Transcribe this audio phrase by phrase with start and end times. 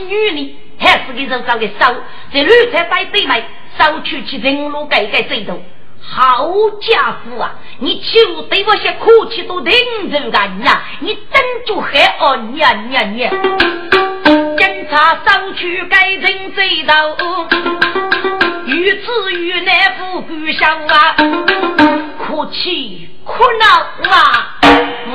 [0.00, 0.56] 女呢？
[0.80, 3.44] 还是给人找个手，在绿菜摆对面，
[3.78, 5.60] 手去去人路改改最多。
[6.00, 6.48] 好
[6.80, 7.56] 家伙啊！
[7.80, 9.72] 你就对我些客气都听
[10.10, 10.84] 着干呀？
[11.00, 13.30] 你真就黑哦娘娘娘！
[14.56, 17.48] 警察上去改正最多。
[18.66, 21.16] 与子与难不顾笑啊，
[22.18, 24.47] 哭泣哭闹啊！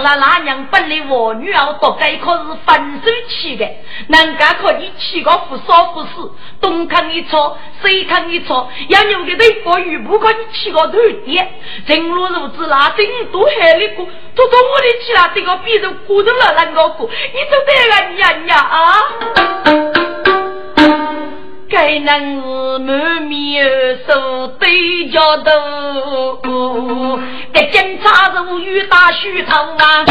[0.03, 3.65] 那那娘本来我女儿多该可是分手期的，
[4.09, 11.49] 人家可以娶个不少不死，东看一错，西看一错，要有个对国语不可以娶个头爹。
[11.87, 17.09] 正如如此，那真都害了过，都从我的去了这个鼻子骨头了啷个过？
[17.09, 19.82] 你都得个娘娘啊！
[21.73, 23.65] 该能是满面
[24.07, 27.19] 受对角头，
[27.51, 30.05] 该警察如雨打虚头啊！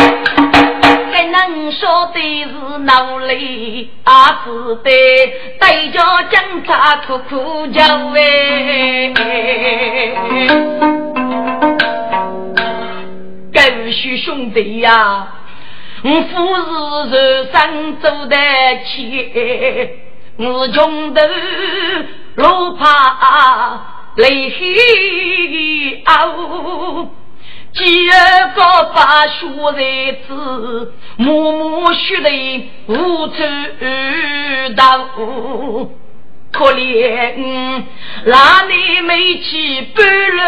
[1.12, 4.90] 该能说的是脑里啊是的，
[5.60, 7.84] 对角警察苦苦叫
[8.16, 9.12] 哎，
[13.54, 13.60] 狗
[13.92, 15.28] 须兄弟呀，
[16.02, 16.56] 我富
[17.08, 18.36] 是人生走得
[18.84, 20.01] 起。
[20.38, 21.20] 我穷头
[22.36, 23.80] 路怕
[24.16, 24.50] 泪
[26.04, 27.08] 凹，
[27.74, 28.12] 几个
[28.94, 33.34] 把血在子，默默血泪无处
[34.76, 35.90] 逃。
[36.50, 37.84] 可怜
[38.26, 40.42] 那你没去半路，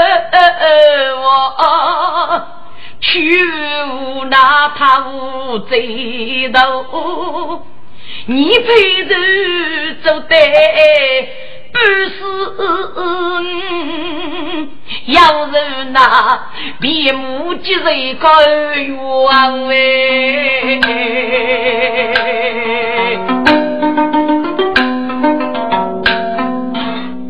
[1.17, 1.23] 我
[3.01, 3.43] 去
[3.87, 7.67] 无那他无贼头。
[8.27, 9.15] 你陪着
[10.03, 10.37] 走得
[11.73, 12.17] 不是
[15.07, 15.99] 要人那
[16.81, 17.83] 面目皆是
[18.15, 18.29] 个
[18.77, 18.97] 冤
[19.69, 20.89] 哎！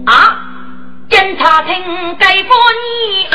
[0.06, 0.12] 啊，
[1.08, 1.74] 检察厅
[2.18, 3.26] 该过你，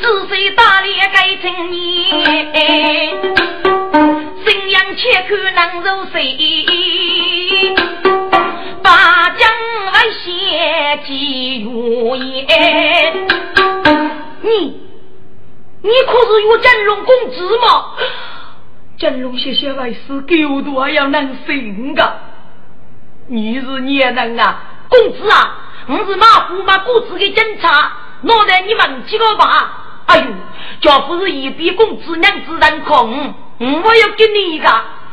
[0.00, 1.80] 仔细打理该成你。
[5.00, 7.74] 且看能如谁？
[8.82, 9.50] 八将
[9.92, 13.26] 万险几如烟。
[14.42, 14.78] 你，
[15.80, 17.94] 你可是有真龙公子吗？
[18.98, 22.18] 真龙谢谢为师，狗都还要能行个。
[23.28, 25.56] 你是孽人啊，公子啊，
[25.86, 30.04] 我是马虎马公子的警察，脑袋你忘记了吧？
[30.04, 30.26] 哎呦，
[30.82, 33.32] 家不是一比公子娘子人空。
[33.60, 34.68] 我要给你一个，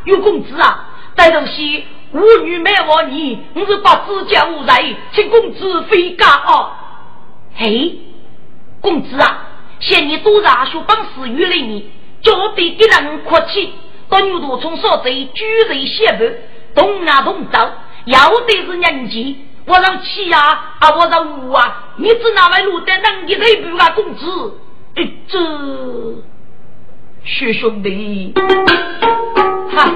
[0.06, 0.86] 有工资啊！
[1.18, 6.72] 这东西无女没我你，我是把自家无罪，请公子回家哦。
[7.56, 8.00] 嘿，
[8.80, 9.48] 公子啊，
[9.82, 11.92] 嫌你多大学本事于了你，
[12.22, 13.74] 叫得给人客气，
[14.08, 16.40] 到牛头从少贼举人写本，
[16.74, 17.70] 动啊动刀，
[18.06, 20.40] 要的是年纪，我让七呀
[20.80, 24.54] 啊，我让五啊，你只哪位路得能给内部啊，公子，
[25.28, 25.38] 这。
[27.30, 28.34] 徐兄弟，
[29.70, 29.92] 哈！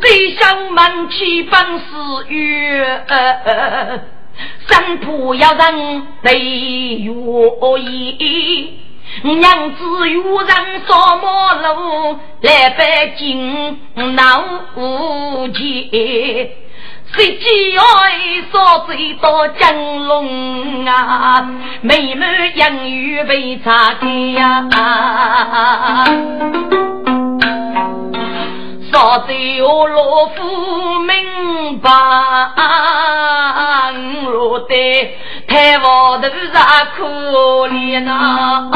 [0.00, 1.84] 最想门起本事
[2.28, 3.04] 月，
[4.66, 8.80] 三铺要人泪如意，
[9.22, 10.48] 娘子有人
[10.88, 13.78] 扫马路，来北京
[14.16, 14.44] 闹
[15.52, 16.63] 钱。
[17.16, 17.46] 谁知
[17.78, 19.72] 爱说最多江
[20.08, 21.48] 龙啊，
[21.80, 22.26] 妹妹
[22.56, 24.68] 养育被查开呀，
[28.90, 31.88] 说最我老夫明白，
[34.26, 34.74] 我的
[35.46, 36.62] 太王头上
[36.96, 38.70] 可怜呐。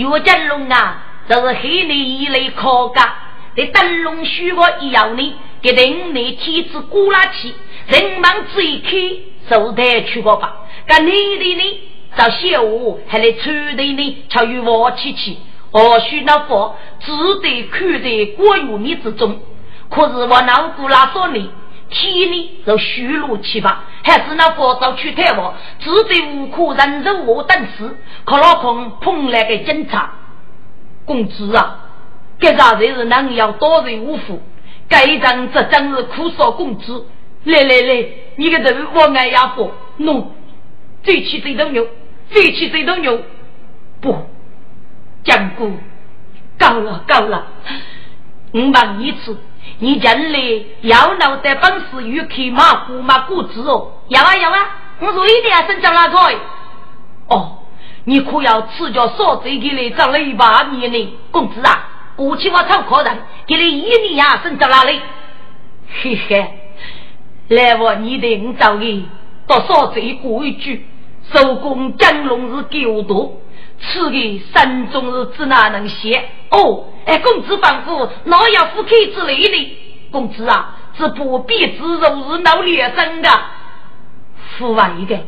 [0.00, 3.14] 岳振龙啊，就是黑你一类考家，
[3.56, 7.54] 在灯笼虚我一样呢，给人你体质鼓拉起，
[7.88, 8.90] 人忙最开
[9.48, 10.56] 手台去过吧。
[10.86, 11.80] 干你的呢，
[12.16, 15.38] 找小五还来抽的呢，巧与我起起，
[15.70, 17.12] 或许那佛只
[17.42, 19.40] 得看在国有你之中。
[19.90, 21.50] 可是我老姑拉说你，
[21.90, 23.84] 天呢就虚弱七八。
[24.02, 30.12] 还是那佛早去探望，只得无可忍受我等死，可老空碰来个警察。
[31.04, 31.80] 公子啊，
[32.38, 34.40] 这啥才是人要多人无福？
[34.88, 37.06] 该张这真是苦少公子。
[37.44, 38.06] 来来来，
[38.36, 39.72] 你个头我爱呀不？
[39.98, 40.24] 喏，
[41.02, 41.86] 最起最头牛，
[42.30, 43.20] 最起最头牛。
[44.00, 44.16] 不，
[45.24, 45.70] 讲过，
[46.58, 47.46] 够了够了，
[48.52, 49.36] 我问一次。
[49.78, 56.18] 你人类要脑袋本事与开马虎马骨子哦，要啊要啊，我说一定要生长那个
[57.28, 57.58] 哦，
[58.04, 65.00] 你可要赤脚少贼给你长了一把年呢，公子啊，过去我超可人，给你一年呀生长哪里？
[66.02, 66.54] 嘿嘿，
[67.48, 69.08] 来我你的五早的，
[69.46, 70.86] 到少贼过一句，
[71.32, 73.36] 手工江龙是狗多。
[73.82, 74.16] 此个
[74.52, 76.22] 山中日子哪能写？
[76.50, 79.76] 哦，哎，公子吩咐，哪要夫妻之类的？
[80.10, 83.28] 公子啊，这不必自肉是闹劣生的。
[84.58, 85.18] 父王一个，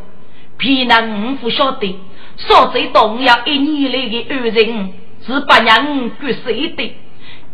[0.58, 1.98] 偏能不晓得，
[2.36, 4.92] 说最动要一年来的二人
[5.24, 6.96] 是不让绝谁的。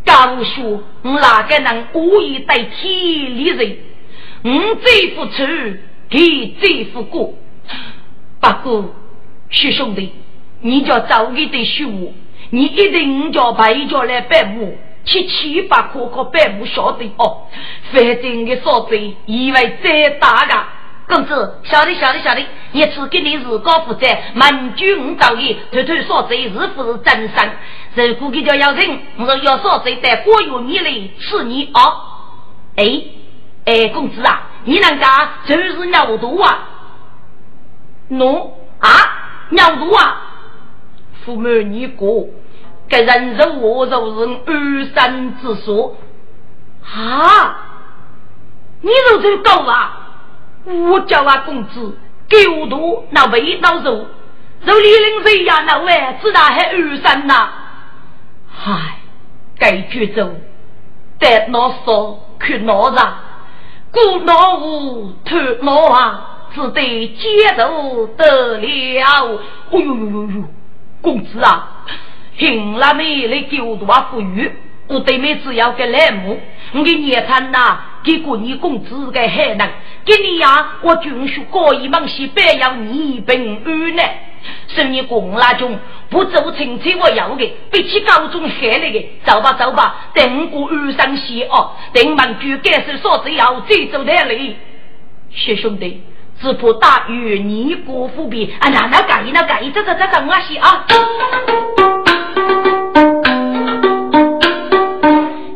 [0.05, 3.77] 告诉我哪个能故意代替理人？
[4.43, 5.45] 我最不出，
[6.09, 7.35] 给最不过。
[8.41, 8.95] 不过，
[9.51, 10.13] 徐兄弟。
[10.61, 12.13] 你叫早一点学我，
[12.51, 14.73] 你一定叫陪叫来拜我，
[15.05, 17.47] 七七八颗颗拜我晓得哦。
[17.93, 27.51] 反正的嫂子以为再大个，公子晓得晓得晓得，一次给你自高负责，满句五道义，偷偷嫂子是不是真生？
[27.95, 31.81] 如果给叫要人，我说要嫂子带过月米来吃你哦。
[32.77, 33.03] 哎
[33.65, 36.69] 哎，公子啊，你那个就是尿毒啊？
[38.09, 38.89] 侬啊，
[39.51, 40.28] 尿毒啊？
[41.25, 42.27] 父母你过，
[42.89, 45.97] 该人肉我肉是二三之说
[46.85, 47.65] 啊！
[48.81, 50.05] 你肉这狗啊！
[50.65, 51.97] 我叫啊公子，
[52.29, 54.07] 狗多那味道肉，
[54.63, 55.65] 肉里零谁呀？
[55.67, 57.51] 那喂，知道还二三呐？
[58.51, 58.99] 嗨，
[59.59, 60.31] 该绝走，
[61.19, 63.19] 得哪说去哪让，
[63.91, 69.41] 过哪屋偷哪啊，只得接受得了。
[69.71, 70.45] 哎呦呦呦呦！
[71.01, 71.85] 公子啊，
[72.37, 74.53] 听了没来给我多富裕，
[74.89, 76.39] 我对面只要个来木，
[76.75, 79.71] 我给你看呐，给过你公子个海南，
[80.05, 84.03] 给你呀，我军需高一门西白要你平安呢。
[84.69, 85.77] 说你公拉中
[86.09, 94.55] 不走亲戚我要的，比起高中下来的，走吧走吧，等过二三西哦，等满句该是说只要最走的来，
[95.31, 96.03] 谢兄弟。
[96.41, 98.69] 只怕大雨你过富比啊！
[98.69, 100.85] 那那改那改，这这这这我些啊！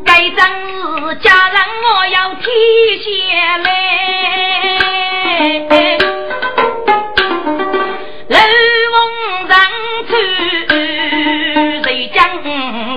[0.03, 0.45] 该正
[1.09, 2.45] 是家人我要提
[2.99, 3.07] 下
[3.59, 3.65] 来，
[8.27, 8.37] 楼
[8.93, 8.95] 翁
[9.47, 9.53] 上
[10.09, 10.11] 去
[11.83, 12.19] 谁将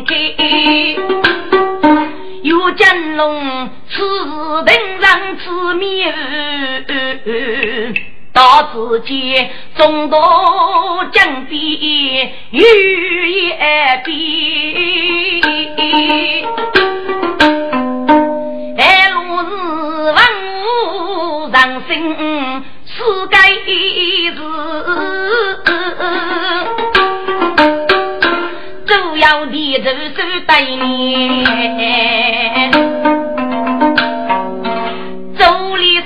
[0.05, 0.11] 开？
[2.43, 3.56] 有金龙
[3.97, 4.03] 此
[4.67, 6.15] 等上此面。
[8.33, 9.49] 到自己
[9.79, 10.19] 众多
[11.11, 11.59] 江边
[12.51, 14.13] 雨也比，
[18.77, 19.17] 爱路
[19.49, 19.51] 是
[20.13, 20.19] 万
[20.61, 21.57] 物人
[21.89, 21.91] 生
[22.85, 22.95] 世
[23.31, 23.35] 界
[24.35, 24.39] 事，
[28.85, 30.15] 主要的就是
[30.47, 32.71] 对年，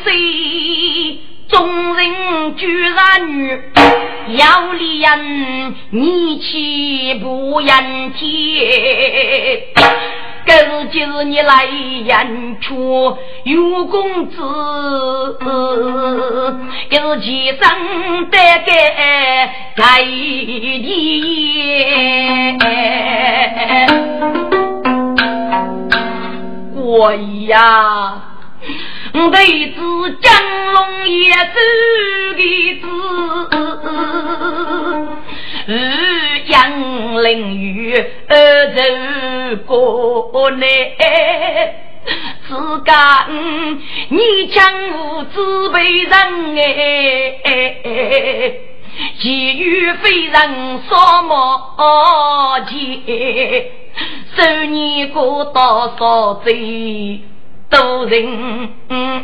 [0.05, 1.21] 谁？
[1.49, 3.61] 众人居然女，
[4.37, 8.21] 要离人，你岂不言天？
[10.47, 10.57] 今
[10.91, 14.37] 就是你来演出，有公子，
[16.91, 18.73] 有几声得给
[19.77, 20.03] 该
[22.59, 22.67] 的，
[26.75, 27.13] 我
[27.49, 28.23] 呀。
[29.13, 29.81] 弟子
[30.21, 30.33] 江
[30.73, 31.61] 龙也走
[32.37, 32.87] 的字，
[36.47, 39.63] 杨凌雨走
[40.31, 40.65] 过来，
[42.47, 43.27] 自家
[44.11, 46.57] 你将无自辈人
[47.45, 47.45] 哎，
[49.21, 52.79] 其余非人少么钱，
[54.37, 57.23] 受你过多少罪？
[57.71, 58.69] 多人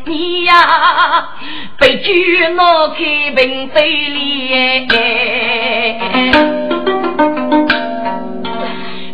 [0.05, 1.29] 你呀，
[1.81, 2.97] 被举拿开
[3.35, 4.88] 平嘴里，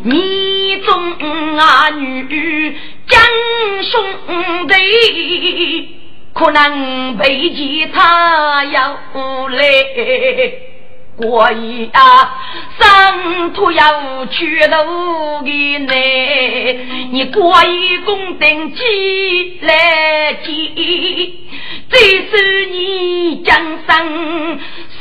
[0.04, 2.76] 你中啊女
[3.08, 3.20] 将
[3.82, 4.04] 兄
[4.68, 4.74] 弟，
[6.34, 8.98] 可能背起他要
[9.48, 10.71] 来。
[11.18, 12.34] 我呀，
[12.80, 15.92] 生土要去路的呢，
[17.12, 21.34] 你过一公等起来记，
[21.90, 23.54] 这是你江
[23.86, 24.08] 山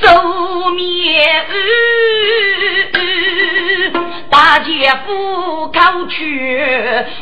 [0.02, 1.26] 寿灭，
[4.30, 6.60] 大姐夫考取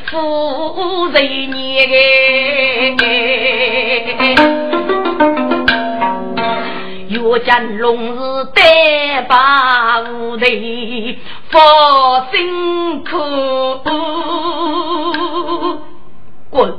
[0.10, 2.98] 夫人年
[7.30, 8.64] 岳家龙是单
[9.28, 10.46] 把无头，
[11.52, 13.12] 佛辛苦
[16.50, 16.74] 滚！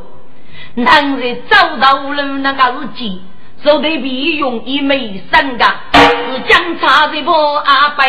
[0.74, 3.22] 男人走到路那个是鸡，
[3.62, 8.04] 手头皮用一枚三个，是江茶的不阿伯。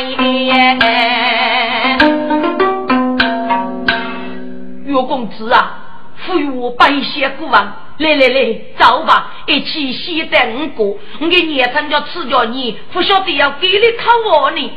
[4.88, 5.81] 岳公子啊，
[6.25, 10.98] 赋予我百些古王，来来来，走吧，一起先带五个。
[11.20, 14.72] 我给年成叫吃叫你，不晓得要给你考我呢。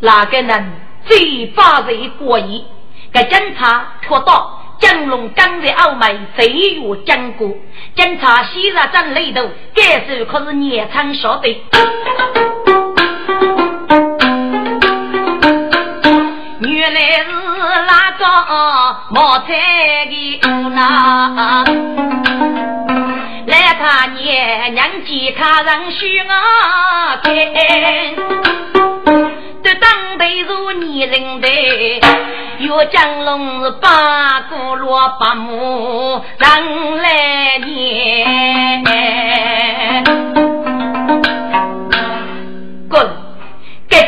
[0.00, 0.72] 哪个人
[1.04, 2.64] 最发人过意？
[3.12, 4.54] 给警察拖到。
[4.80, 7.48] 江龙刚在澳门飞越江国，
[7.96, 11.64] 警察西沙镇里头，该时可是年长晓得。
[16.60, 17.26] 原来是
[17.86, 18.24] 那个
[19.10, 21.64] 冒菜的姑娘，
[23.46, 26.30] 来他娘娘家看人许我
[27.22, 27.26] 看。
[29.80, 31.48] 当队如泥人的，
[32.58, 36.48] 岳江龙是八股罗八木人
[37.00, 38.84] 来念。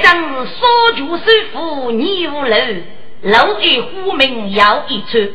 [0.03, 0.67] 这张是少
[0.97, 2.57] 主首府泥屋楼，
[3.23, 5.29] 楼一户名要一串。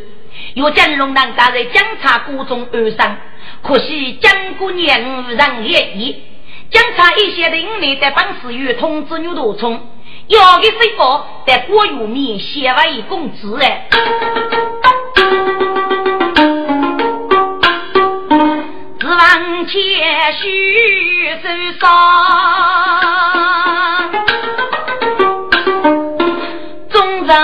[0.56, 3.18] 岳江龙当家在江茶谷中而生，
[3.62, 6.24] 可惜江姑娘无人愿意。
[6.72, 9.88] 江茶一些人来的本事与通知牛多冲。
[10.28, 13.88] 要个水果在国有面写完一工资哎，
[19.00, 21.48] 指望谦虚受
[21.80, 21.88] 伤，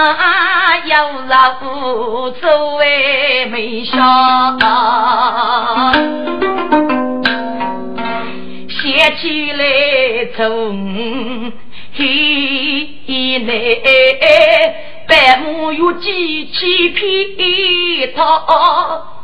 [0.01, 1.59] 终让要让
[2.41, 3.93] 作为没笑，
[8.67, 9.63] 写起来
[10.35, 11.53] 从。
[11.93, 14.73] 嘿嘞，
[15.07, 19.20] 百亩有几千匹草，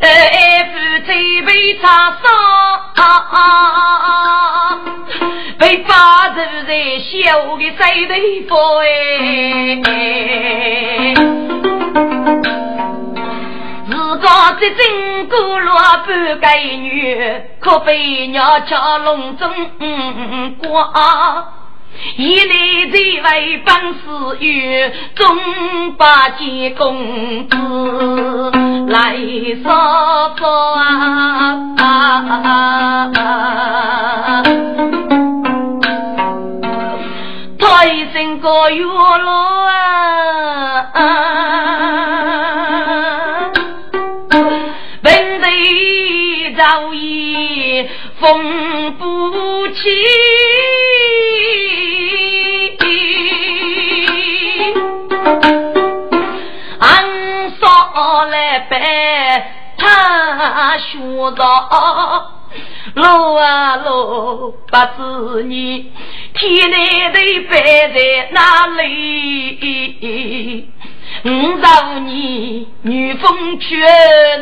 [0.00, 0.72] 哎，夫
[1.06, 2.24] 妻被插伤，
[5.58, 6.36] 被发出
[6.66, 7.08] 在小
[7.56, 8.14] 的水头
[8.48, 8.80] fall
[9.84, 9.92] 哎。
[13.86, 14.24] 如果
[14.58, 14.78] 这真
[15.28, 15.74] 古罗
[16.06, 16.08] 不
[16.40, 19.52] 该女，可被鸟叫笼中
[20.58, 21.59] 挂。
[22.16, 22.54] 一来
[22.92, 24.00] 这位本事
[24.40, 24.48] 有，
[25.14, 27.56] 中八级公子
[28.88, 29.16] 来
[29.62, 31.68] 说说啊！
[37.58, 39.64] 他一生个月老
[40.92, 41.00] 啊，
[45.02, 47.86] 本地早已
[48.18, 49.80] 风不起。
[58.26, 60.98] 来拜他学
[61.36, 62.30] 道
[62.94, 65.92] 路啊路， 不知你
[66.34, 67.52] 天南地北
[67.94, 70.68] 在哪里？
[71.24, 73.76] 五十年女风却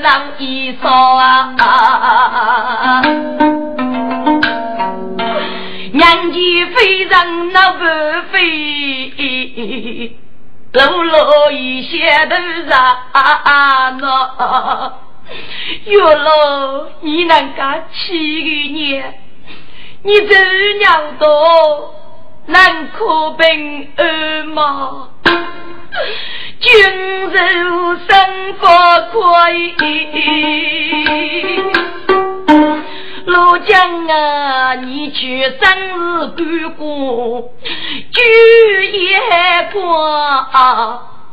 [0.03, 3.03] 难衣裳啊！
[5.93, 6.39] 娘家
[6.77, 7.79] 非常那不
[8.31, 10.17] 飞，
[10.87, 14.93] 路路一些都让那。
[15.85, 19.21] 月老，你能干七个年？
[20.03, 21.95] 你这娘多
[22.47, 25.09] 难可平安吗？
[26.61, 26.73] 君
[27.65, 28.67] 如生不
[29.13, 29.75] 亏，
[33.29, 37.53] 老江啊，你去生日干过，
[38.11, 38.23] 酒
[38.93, 39.21] 也
[39.73, 39.79] 过。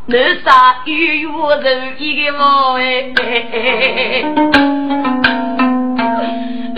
[0.08, 3.14] 南沙有有人一个我哎，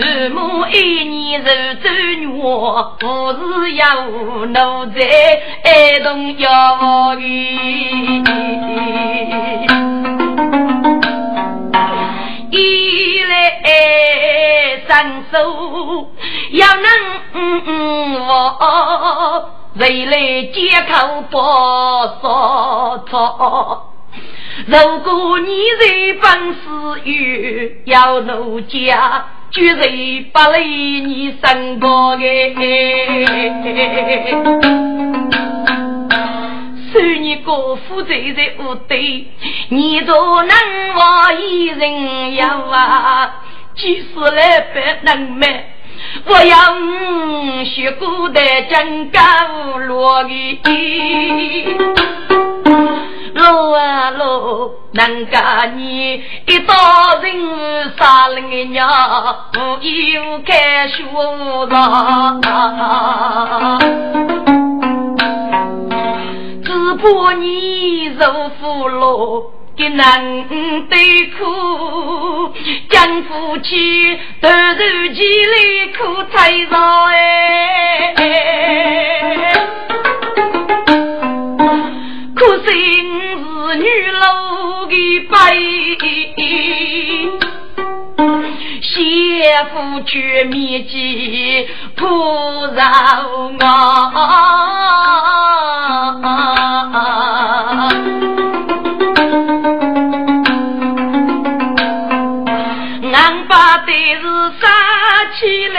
[0.00, 1.48] 二母一年受
[1.82, 1.84] 走
[2.20, 2.26] 虐，
[2.98, 4.96] 不是要奴才
[5.64, 5.68] 爱
[6.02, 6.46] 动要
[7.16, 7.20] 的，
[12.50, 13.60] 一来
[14.86, 15.34] 伸手
[16.50, 16.86] 要能
[18.26, 19.50] 我。
[19.74, 20.16] 未来
[20.52, 20.58] 借
[20.90, 21.36] 口不
[22.20, 23.92] 说错，
[24.66, 24.72] 如
[25.04, 25.84] 果你在
[26.20, 26.58] 本事
[27.04, 27.12] 有，
[27.84, 32.24] 要奴家，绝对不累你身高的。
[36.92, 39.26] 受你个负责在屋对，
[39.68, 40.56] 你都能
[40.94, 43.42] 我一人要啊，
[43.74, 45.64] 即使来不能买，
[46.26, 46.56] 我要
[47.64, 49.20] 学古代讲高
[49.78, 50.30] 落的。
[53.34, 56.74] 路啊路，难家你一道
[57.22, 58.88] 人杀了你娘，
[59.54, 60.52] 无依无靠
[60.88, 60.96] 学
[61.70, 62.40] 上，
[66.98, 69.52] 只怕你受苦了。
[69.76, 70.48] 给难
[70.88, 72.52] 对苦，
[72.90, 75.56] 将夫妻突然间来
[75.96, 78.14] 苦太少哎，
[82.34, 82.68] 可惜。
[83.78, 84.94] 女老的
[85.28, 85.34] 背，
[88.82, 92.02] 媳妇却面积不
[92.74, 92.82] 饶
[93.60, 93.66] 啊！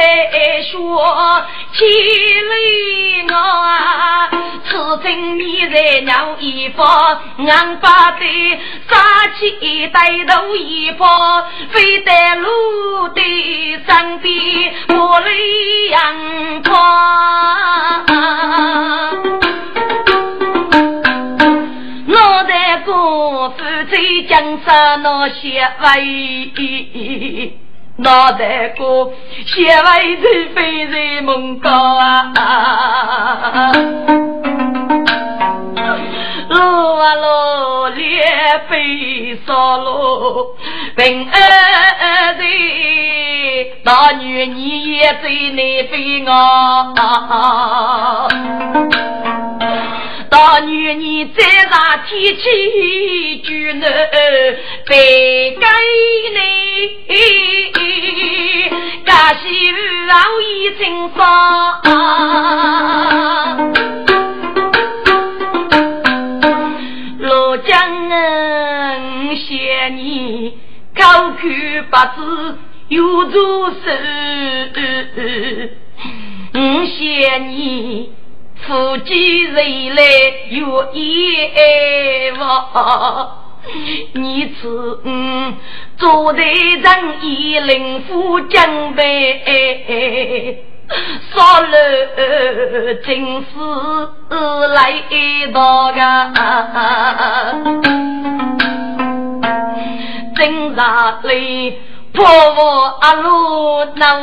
[0.09, 0.71] 来说，
[1.73, 1.85] 起
[2.49, 2.51] 来
[3.29, 3.33] 我。
[4.65, 13.21] 此情迷在鸟一方，俺把的杀气带头一方，飞在路的
[13.87, 15.27] 上边，我来
[15.91, 16.71] 扬光。
[22.07, 22.93] 脑袋瓜
[23.49, 26.51] 负责江山那些位，
[27.99, 28.85] 脑袋瓜
[29.45, 30.23] 些位在
[30.55, 32.31] 飞在梦高啊。
[36.49, 38.23] 路啊路，烈
[38.69, 40.55] 飞烧路，
[40.95, 42.43] 平安的
[43.83, 46.93] 大女你也在那飞啊！
[50.29, 53.91] 大女你再大天气就能
[54.87, 55.65] 背给
[56.35, 56.39] 你，
[59.29, 59.45] 感谢
[60.07, 61.21] 老一清爽。
[67.63, 68.09] 将
[69.37, 70.57] 谢你
[70.97, 71.37] 口口
[71.91, 73.75] 八字有做事，
[76.55, 78.11] 我谢你
[78.65, 80.01] 夫妻人来
[80.49, 83.38] 有业望。
[84.13, 85.57] 你此嗯
[85.97, 90.63] 做的人以灵夫将备。
[91.31, 91.67] 少了
[93.05, 93.05] 真
[93.45, 93.45] 是
[94.73, 95.03] 来
[95.53, 95.99] 到个，
[100.35, 101.77] 正上里
[102.11, 104.19] 破我阿路那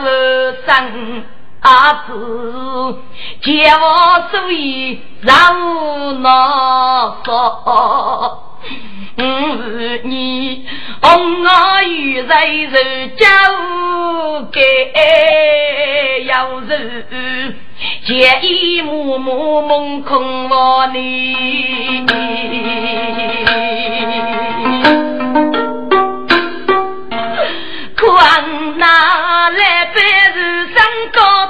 [0.67, 1.23] 生
[1.61, 2.99] 阿子，
[3.43, 7.17] 借我所以让那
[9.17, 9.25] 说。
[9.25, 10.67] 嗯，你
[11.01, 13.27] 红我与在人交
[14.53, 14.61] 给
[16.27, 17.57] 要人，
[18.07, 22.05] 见一幕幕梦空望你，
[27.97, 30.03] 看哪来白
[30.35, 31.47] 日上高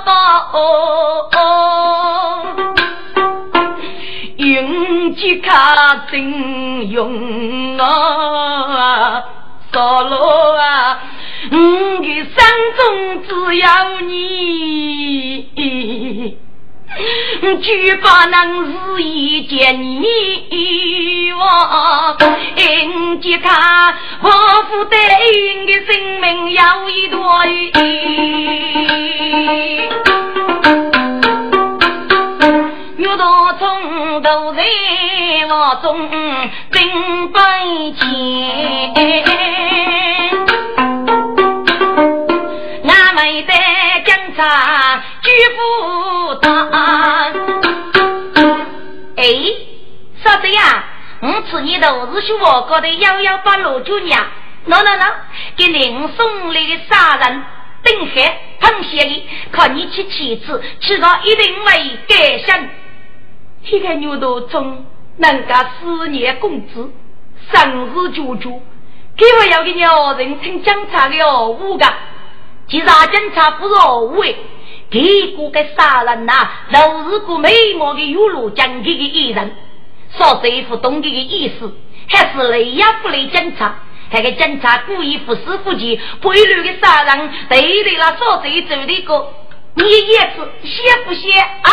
[4.55, 4.57] 到。
[5.17, 9.25] 吉卡真用啊，
[9.73, 10.99] 少罗啊，
[11.51, 11.57] 我
[12.01, 12.35] 的心
[12.77, 13.67] 中只有
[14.03, 15.47] 你，
[17.63, 18.37] 绝不能
[18.73, 22.17] 是一见你我。
[23.21, 25.01] 吉卡，我负担
[25.67, 27.17] 的生命有一段。
[51.67, 54.25] 你都是学我搞的幺幺八六九娘，
[54.69, 55.13] 喏喏喏，
[55.57, 57.43] 给您送来的杀人。
[57.83, 62.71] 丁海彭县里，靠你去妻子，迟早一定会改善。
[63.65, 64.87] 这个牛头中，
[65.19, 66.93] 人家四年工资，
[67.53, 68.63] 生日舅舅，
[69.17, 71.85] 给我要个鸟人称警察的哦，五个，
[72.69, 74.37] 其他警察不是五位，
[74.89, 75.01] 这
[75.37, 79.57] 个个杀人呐，都是个美貌的有路讲给的艺人，
[80.17, 81.73] 说这一副懂这个意思，
[82.09, 83.75] 还是雷呀不雷警察，
[84.11, 89.29] 那个警察故意不识不记，背路的杀人，对对了，说这一走的个，
[89.75, 91.71] 你也是写不写啊？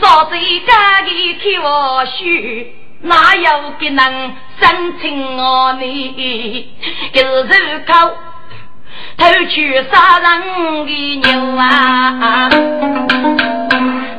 [0.00, 0.34] 嫂子
[0.66, 6.68] 家的替我许，哪有给人生情我你？
[7.12, 8.10] 就是靠
[9.16, 12.50] 偷去杀人的牛啊！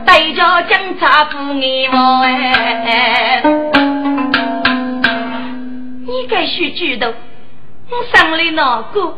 [0.06, 3.42] 带着警察赴你我哎，
[6.06, 7.14] 你该许举动，
[7.90, 9.18] 我心里难过。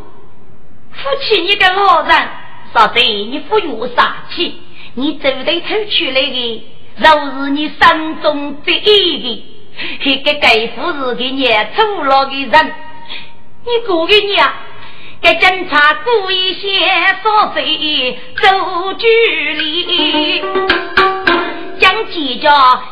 [0.91, 2.15] 夫妻，你个老人，
[2.73, 4.61] 说对，你不用杀气，
[4.95, 9.45] 你走得出去来的，若是你心中得意
[10.01, 12.73] 的，一个盖夫是给你错了的人，
[13.65, 14.47] 你过个年，
[15.21, 19.07] 给警察故意先说罪走距
[19.53, 20.41] 离，
[21.79, 22.49] 将计较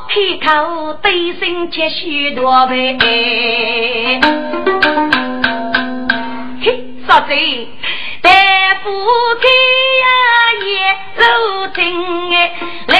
[0.10, 2.98] 开口对身切许多倍，
[6.62, 7.68] 嘿，说对。
[8.22, 8.32] 大
[8.84, 8.90] 夫
[9.40, 9.48] 开
[10.02, 10.06] 呀
[10.66, 10.68] 也
[11.22, 11.24] 路
[11.74, 11.80] 正
[12.34, 12.38] 哎，
[12.88, 12.94] 来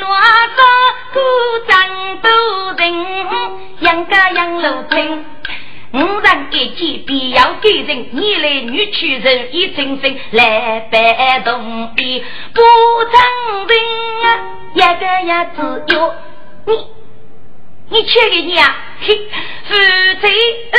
[0.00, 0.10] 乱
[0.56, 0.60] 个
[1.12, 1.20] 鼓
[1.68, 1.72] 掌
[2.22, 2.28] 都
[2.78, 2.82] 人，
[3.80, 5.24] 养家养路正。
[5.92, 12.24] 五人一见必要给人，你来女去人一声声来摆动的，
[12.54, 12.62] 不
[13.10, 13.76] 成人
[14.22, 14.26] 啊，
[14.74, 16.14] 一个呀只有
[16.66, 16.86] 你。
[17.92, 18.64] 你娶个娘，
[19.00, 19.16] 嘿，
[19.64, 20.28] 夫妻
[20.70, 20.78] 二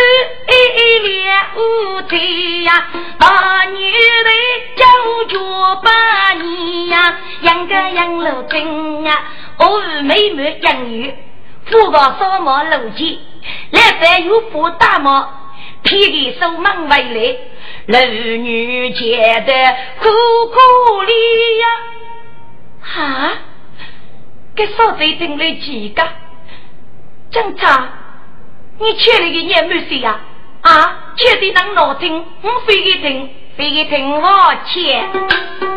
[1.04, 2.88] 两五腿呀，
[3.20, 4.34] 大女人
[4.78, 4.86] 叫
[5.28, 9.24] 着把你呀，养个养老金呀，
[9.58, 11.14] 儿妹妹养女，
[11.66, 13.18] 富个扫毛路钱，
[13.72, 15.30] 来再有不大毛，
[15.84, 19.54] 披个手忙回来，儿女觉得
[20.00, 20.10] 苦
[20.48, 21.68] 苦哩呀，
[22.82, 23.32] 哈，
[24.56, 26.08] 给嫂子听了几个？
[27.32, 27.90] 警察，
[28.80, 30.20] 你确了个年没岁呀？
[30.62, 35.71] 啊，确定能闹听，我非给听，非给听我切。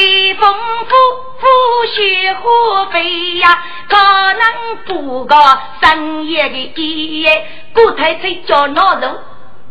[0.00, 0.94] 北风呼
[1.40, 3.96] 呼雪花飞呀，可
[4.32, 5.36] 能不过
[5.82, 9.14] 深夜的夜，古太吹叫闹钟，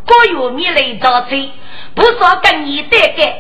[0.06, 1.50] 过月米来早吹，
[1.96, 3.34] 不说跟你对干。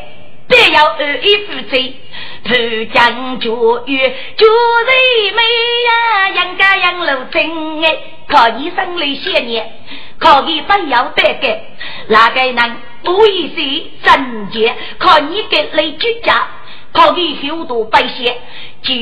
[0.48, 1.96] 别要二一夫妻，
[2.44, 2.56] 头
[2.92, 3.50] 将绝
[3.86, 3.98] 育，
[4.36, 5.44] 绝人美
[5.86, 7.98] 呀，养家养老真哎，
[8.28, 9.72] 靠你生来些年，
[10.18, 11.62] 靠你不要得改，
[12.08, 14.76] 哪个能多一些贞洁？
[14.98, 16.48] 靠你给来居家，
[16.92, 18.34] 靠你修读百姓，
[18.82, 18.94] 九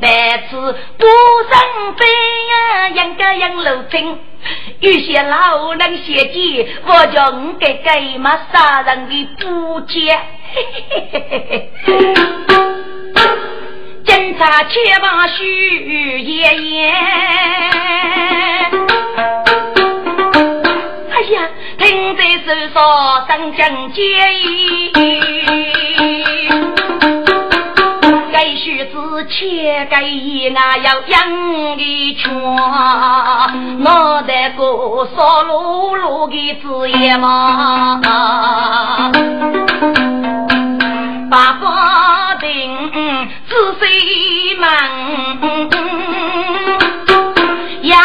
[0.00, 1.06] 百次不
[1.50, 4.18] 生悲呀，养家养老真。
[4.80, 10.18] 有些老人写记，我叫你给给嘛杀人的不解。
[14.04, 16.88] 警察且把徐爷爷，
[21.10, 22.22] 哎呀，听在
[22.72, 24.02] 手上生将结
[29.38, 32.34] 切该一啊要养的全，
[33.84, 38.00] 我得个少碌碌的子夜嘛。
[41.30, 42.76] 把法定
[43.48, 44.66] 仔细问，
[47.82, 47.96] 要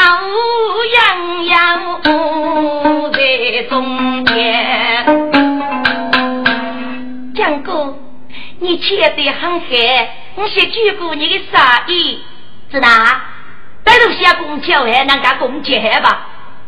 [0.93, 1.02] 养
[1.48, 1.52] 要
[3.12, 3.17] 在
[3.72, 3.74] 中
[4.26, 4.32] 间。
[7.34, 7.96] 江哥，
[8.60, 12.19] 你切得很黑，我先举过你的杀意，
[12.72, 13.22] 是哪？
[13.84, 16.28] 带路下公交还能干公交吧？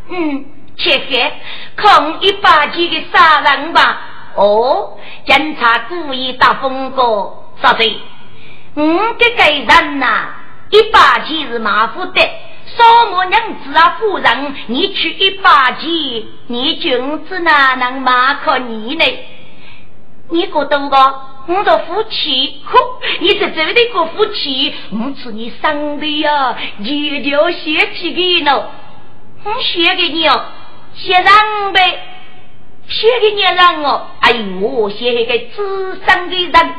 [0.10, 0.46] 嗯，
[0.78, 1.34] 切黑，
[1.76, 4.02] 抗一百斤的杀人吧。
[4.36, 7.84] 哦，警察故意打风哥，啥子？
[8.76, 10.28] 嗯，这个人呐，
[10.70, 12.22] 一把钱是马虎的，
[12.66, 15.90] 什么娘子啊，夫人，你取一把钱，
[16.48, 19.06] 你君子哪能马可你呢？
[20.30, 21.22] 你觉得个？
[21.48, 22.80] 我的夫妻，呵，
[23.20, 28.68] 你这这的个夫妻，我祝你生的呀，一条写几个呢？
[29.44, 30.46] 我写给你哦，
[30.96, 32.00] 写上呗。
[32.88, 36.74] 写给你让我，哎呦，写一个资深的人，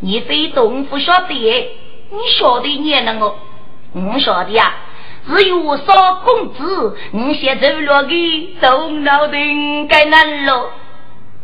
[0.00, 1.34] 你非懂不晓得？
[1.34, 3.38] 你晓得你能我，
[3.92, 4.74] 我晓得呀。
[5.26, 9.36] 只有少工资，你写走了的动脑的
[9.88, 10.70] 该难了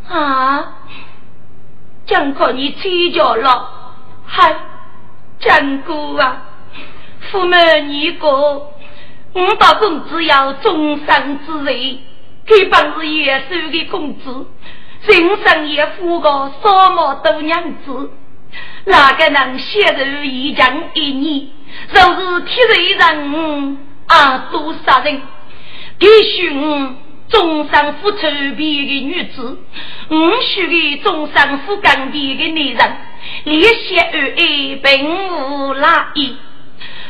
[0.07, 0.77] 啊！
[2.05, 3.69] 讲靠你吹叫了，
[4.25, 4.55] 嗨，
[5.39, 6.43] 讲哥啊，
[7.31, 11.99] 父母你个，我大公子要终身之人。
[12.45, 14.45] 这本是月收的公子，
[15.07, 18.11] 人生也付个什么多娘子？
[18.85, 21.47] 哪个能写入一江一年？
[21.93, 22.59] 若是替
[22.91, 25.21] 人啊，多杀人！
[25.97, 26.95] 必须我
[27.33, 28.19] 终身付出
[28.55, 29.57] 比的女子，
[30.07, 32.97] 我须给终身付干比的男人，
[33.45, 36.37] 连写二爱并无拉意。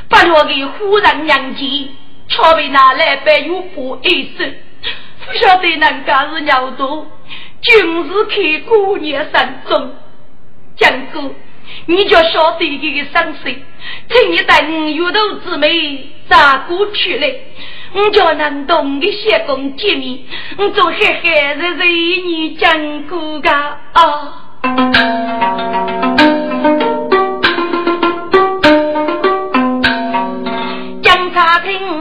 [0.07, 1.89] 把我给忽然娘亲，
[2.29, 4.55] 却被拿来白玉布一身，
[5.25, 7.05] 不晓得人家是鸟多，
[7.61, 9.91] 今日看姑娘山中，
[10.77, 11.35] 江哥，
[11.87, 13.61] 你就晓得一个伤心，
[14.07, 17.27] 趁你等月头之美咋过去了？
[17.95, 20.17] 你叫南东的相公见面，
[20.57, 21.83] 我做嘿嘿日日
[22.25, 23.51] 你讲故噶
[23.93, 24.39] 啊。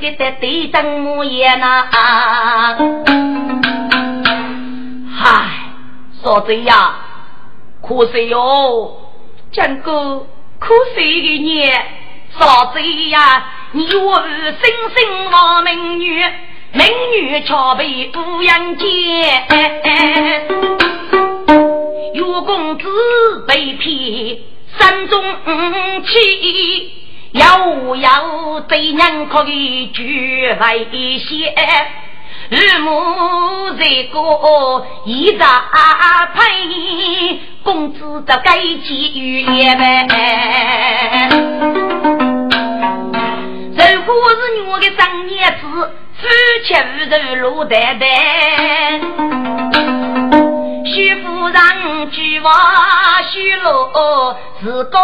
[0.00, 1.86] 吃一吃个得对等模样呐。
[5.22, 5.72] 唉，
[6.22, 6.96] 嫂子呀，
[7.82, 8.96] 可惜哟，
[9.52, 10.26] 江哥，
[10.58, 11.84] 可惜一个年，
[12.38, 14.60] 嫂子呀，你我是生
[14.94, 16.24] 生望明女，
[16.72, 18.88] 明女却被乌阳见，
[22.14, 22.88] 岳公子
[23.46, 24.38] 被骗
[24.78, 25.22] 山中
[26.06, 26.90] 气，
[27.32, 31.54] 要要对娘可以举为先。
[32.48, 35.46] 日暮在过，一扎
[36.34, 40.06] 配，公子这该几雨夜呗。
[43.76, 45.64] 如果是我的长娘子，
[46.16, 46.26] 夫
[46.64, 48.08] 妻无仇路单单。
[50.92, 55.00] 徐夫人举话许落是高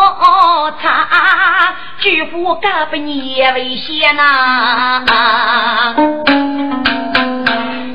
[0.83, 5.05] 差，举夫嫁不你也危险呐。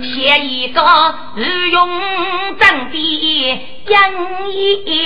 [0.02, 0.82] 写一个
[1.36, 2.00] 日用
[2.58, 4.56] 正的养一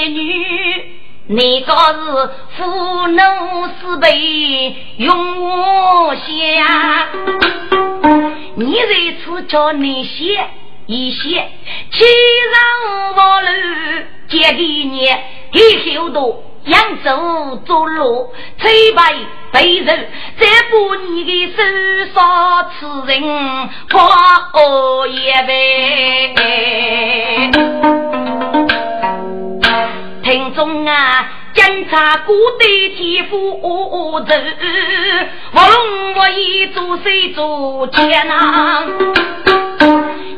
[0.10, 0.86] 女，
[1.28, 3.22] 那个是父奴
[3.82, 6.64] 四辈用我写，
[8.56, 10.48] 你在此叫你写
[10.88, 11.20] 一些，
[11.92, 12.06] 七
[12.54, 13.48] 上八路
[14.30, 15.08] 接给你，
[15.52, 16.44] 给后头。
[16.66, 19.14] 扬州走路，吹白
[19.52, 21.62] 背人，再把你的手
[22.12, 23.22] 上此人，
[23.92, 26.34] 花恶也呗。
[30.24, 32.66] 听众啊，检查古代
[32.98, 34.34] 天赋字，
[35.52, 38.88] 我龙我一做谁做钱呐？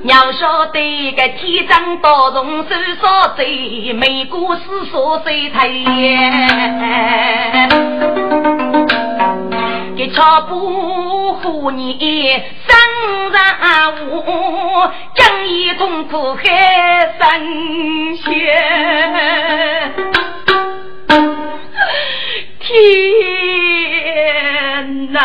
[0.08, 2.70] 要晓得个天长道重手
[3.02, 5.67] 少贼，美国是说谁太
[9.98, 13.38] 给巧不唬你生人
[14.10, 14.24] 物，
[15.13, 16.43] 将一痛苦海
[17.20, 18.24] 生血，
[22.62, 25.20] 天哪！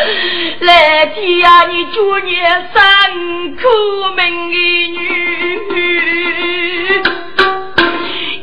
[0.60, 2.36] 来天呀，你祝你
[2.72, 2.78] 三
[3.56, 3.62] 苦
[4.16, 4.54] 命的
[4.92, 4.98] 女，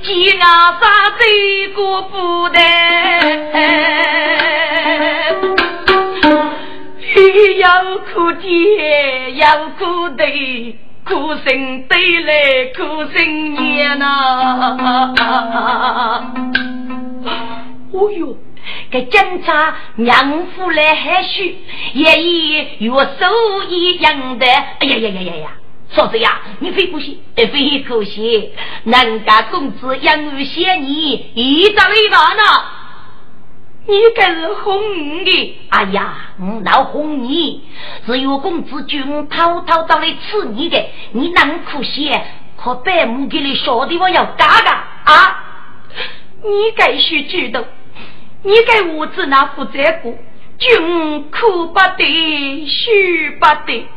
[0.03, 0.39] 既然
[0.79, 0.81] 杀
[1.19, 1.23] 这
[1.73, 2.59] 个不得，
[7.59, 14.05] 要苦天，要苦地，苦心对来苦心念呐！
[17.93, 18.37] 哦哟。
[18.89, 21.57] 给警察娘夫来害许，
[21.93, 24.45] 也以与我手一样的。
[24.45, 25.49] 哎呀呀呀呀呀！
[25.89, 28.51] 嫂子呀，你非可惜，非可惜。
[28.83, 32.43] 人家公子养儿嫌你，一朝一晚呢。
[33.85, 35.55] 你该是哄的。
[35.69, 37.63] 哎呀，我老哄你，
[38.05, 42.11] 只有公子君偷偷到来吃你的，你能可惜？
[42.57, 44.71] 可别母给你说的我要嘎嘎
[45.05, 45.43] 啊！
[46.43, 47.63] 你该是知道。
[48.43, 49.71] 你给我子那负责
[50.01, 50.13] 过，
[50.57, 53.87] 君苦不得，须不得。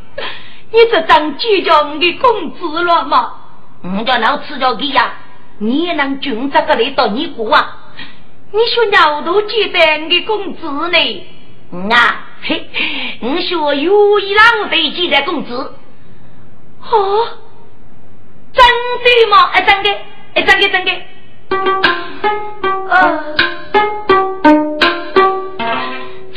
[0.72, 3.34] 你这张计较你的工资了吗？
[3.82, 5.14] 我叫老吃着给呀，
[5.58, 7.76] 你也能君这个来到你过啊？
[8.52, 11.26] 你说老头记得我的工资呢？
[11.94, 12.68] 啊，嘿，
[13.20, 15.54] 你说有一浪费记得工资？
[15.54, 17.28] 哦，
[18.52, 19.50] 真的吗？
[19.52, 19.90] 哎，真的，
[20.34, 20.92] 哎，真的，真的。
[22.90, 23.49] 呃。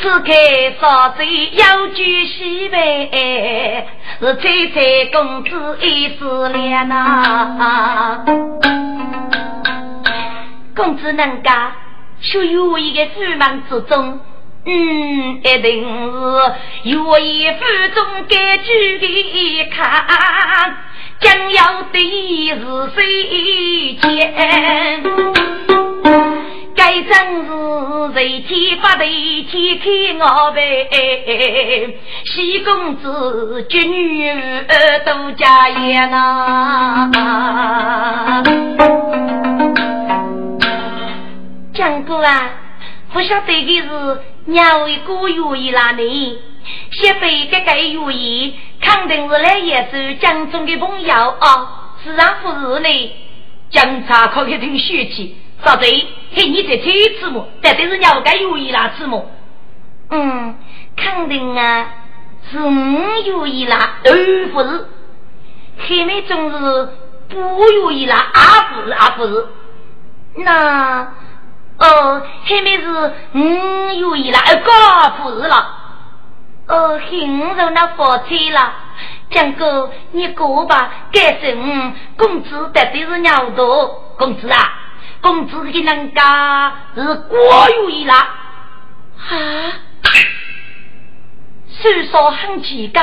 [0.02, 0.32] 此刻
[0.80, 3.88] 少醉要举西北，
[4.19, 8.24] 是翠翠公子一思念呐。
[10.76, 11.72] 公子能干，
[12.22, 14.19] 属于一个富忙之中，
[14.65, 17.60] 嗯，一定是有一府
[17.93, 20.06] 中该举的看，
[21.19, 22.00] 将要的
[22.50, 22.62] 是
[22.96, 24.34] 谁见？
[26.76, 29.86] 该正是谁天发的天开
[30.20, 30.60] 我呗？
[32.26, 37.12] 西公子绝女儿都家业呐。
[41.74, 42.52] 江哥啊，
[43.12, 46.38] 不晓得的是哪位哥愿意拉你？
[46.92, 51.96] 先辈这个愿意，肯定是来也是江中的朋友啊。
[52.04, 53.12] 是啊，不是呢？
[53.70, 55.38] 江茶可以听血气。
[55.63, 56.84] 少贼，嘿，你在猜
[57.19, 57.47] 字么？
[57.62, 59.26] 但对是鸟该有意拉字么？
[60.10, 60.58] 嗯，
[60.97, 61.88] 肯定啊，
[62.52, 64.88] 是我有意拉，而不是。
[65.80, 66.89] 黑妹总是
[67.30, 69.47] 不愿意拉，啊不是啊不是。
[70.36, 71.13] 那
[71.80, 75.80] 哦，黑妹是我有意拉，而个不是了。
[76.67, 78.73] 哦，黑五肉那发财了，
[79.30, 84.80] 江哥你过吧，该是我工资绝对是鸟多，工资啊。
[85.22, 87.38] 公子的人家是国
[87.78, 88.16] 有一啦，
[89.18, 89.32] 啊，
[91.70, 93.02] 虽说很奇怪。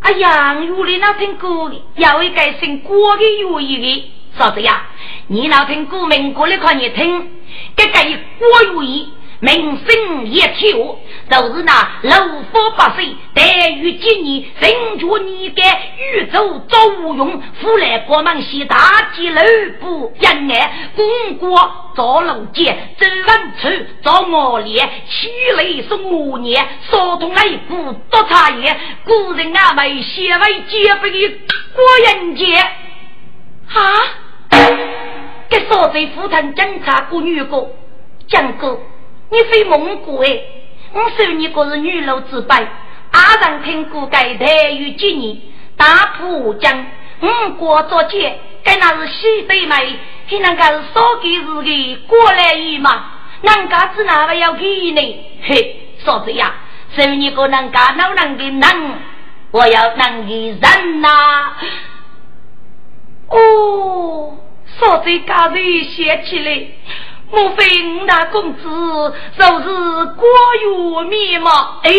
[0.00, 4.86] 啊，杨玉的那听歌要一个姓郭的有一个，嫂子呀，
[5.26, 7.30] 你那听歌民国的看你听，
[7.76, 7.92] 这个
[8.38, 9.12] 郭有一。
[9.40, 10.96] 民生一跳，
[11.30, 12.12] 就是那六
[12.52, 18.76] 佛八岁，待遇今年，人着你该宇宙遭无用，富来国门西大
[19.14, 19.40] 吉楼
[19.80, 21.56] 不人爱，公国
[21.94, 31.28] 造楼街，周文处造我脸，七雷送我年，少东来不多茶叶，古人阿妹写为结婚的
[31.76, 32.56] 过人节，
[33.72, 33.78] 啊，
[35.48, 37.70] 给少贼府城警察过女过，
[38.26, 38.80] 讲过。
[39.30, 40.40] 你非蒙古哎！
[40.94, 42.54] 我说你个是女奴之辈，
[43.12, 45.38] 阿人听过该待遇几年，
[45.76, 46.86] 大浦江
[47.20, 49.74] 五国作奸，该那是西北妹，
[50.28, 53.04] 还能个是少给日的过来人嘛？
[53.42, 55.24] 人家子哪位要给你？
[55.42, 56.54] 嘿，嫂子呀，
[56.94, 58.94] 说你个人家老人的人，
[59.50, 61.52] 我要人的人呐！
[63.28, 64.38] 哦，
[64.78, 66.66] 嫂子家里写起来。
[67.30, 68.62] 莫非五大公子
[69.38, 70.26] 就是国
[70.62, 71.80] 有面貌？
[71.82, 71.90] 哎，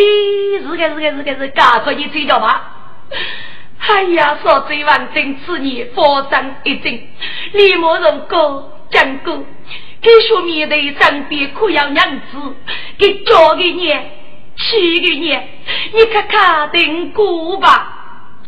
[0.62, 2.76] 是个是个是个是个，快去睡觉吧。
[3.80, 7.08] 哎呀，说这万真此年佛山一惊，
[7.54, 9.44] 李莫如哥讲过，
[10.02, 12.38] 给说面对身边可要娘子，
[12.98, 13.96] 给教给你，
[14.58, 15.48] 七个年，
[15.94, 17.96] 你看看定过吧。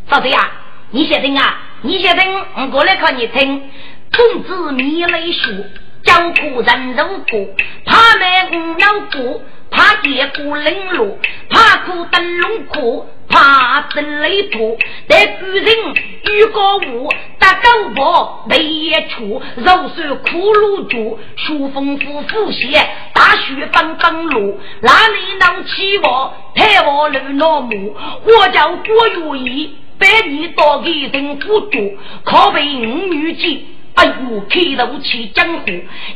[0.09, 0.51] 嫂子呀，
[0.89, 3.69] 你先听啊，你先听，我过来看你听，
[4.11, 5.53] 公子米雷说。
[6.03, 11.17] 江苦人肉苦，怕卖五老苦，怕结苦冷落，
[11.49, 14.77] 怕苦灯笼苦，怕灯雷破。
[15.07, 17.09] 待古人遇高雾，
[17.39, 24.57] 打狗婆没一处，肉酸苦露珠，书风夫妇写，大雪纷纷落。
[24.81, 26.33] 哪里能起我？
[26.55, 27.95] 太我路老母，
[28.25, 33.59] 我叫郭如意，百年多给人辅助，可被五女婿。
[34.01, 35.65] 哎呦，开头起江湖，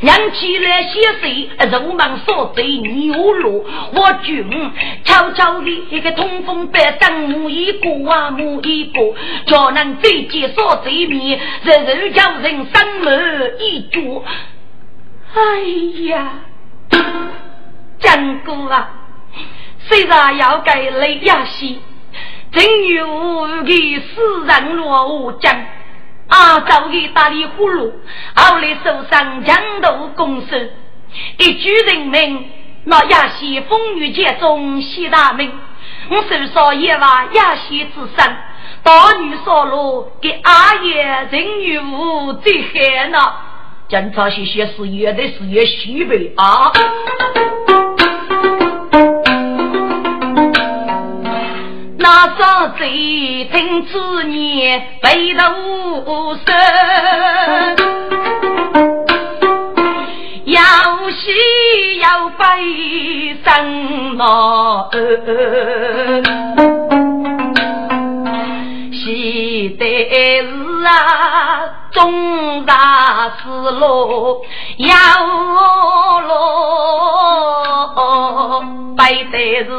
[0.00, 3.64] 娘起来写水，肉忙所对牛罗。
[3.94, 4.44] 我军
[5.04, 9.14] 悄悄的一个通风板凳，木一个啊木一个，
[9.46, 14.24] 叫人最接所对面，日日叫人生门一桌。
[15.32, 15.60] 哎
[16.08, 16.32] 呀，
[18.00, 18.90] 江哥啊，
[19.86, 21.78] 虽然要给雷亚西，
[22.50, 23.06] 真有
[23.62, 25.54] 个死人落无江。
[26.28, 26.60] 啊！
[26.60, 27.92] 早给打的呼噜，
[28.34, 30.56] 后来受伤强盗攻守，
[31.38, 32.50] 一举人命。
[32.88, 35.50] 那亚西风雨劫中西大门，
[36.08, 38.36] 我手上也把亚西之身，
[38.84, 43.40] 大女所罗给阿爷人与无最害了。
[43.88, 46.72] 警察些些是越的是越虚伪啊！
[52.08, 56.46] 那少贼听此言，背头身，
[60.44, 60.60] 要
[61.10, 64.88] 喜要悲生恼，
[68.92, 70.46] 喜得是
[70.86, 70.88] 啊，
[71.90, 74.40] 重大失落
[74.76, 74.94] 要
[76.20, 77.55] 落，
[77.96, 78.62] 哦
[78.96, 79.70] 悲得是。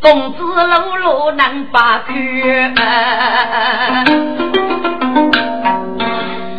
[0.00, 2.12] 公子路路难把去，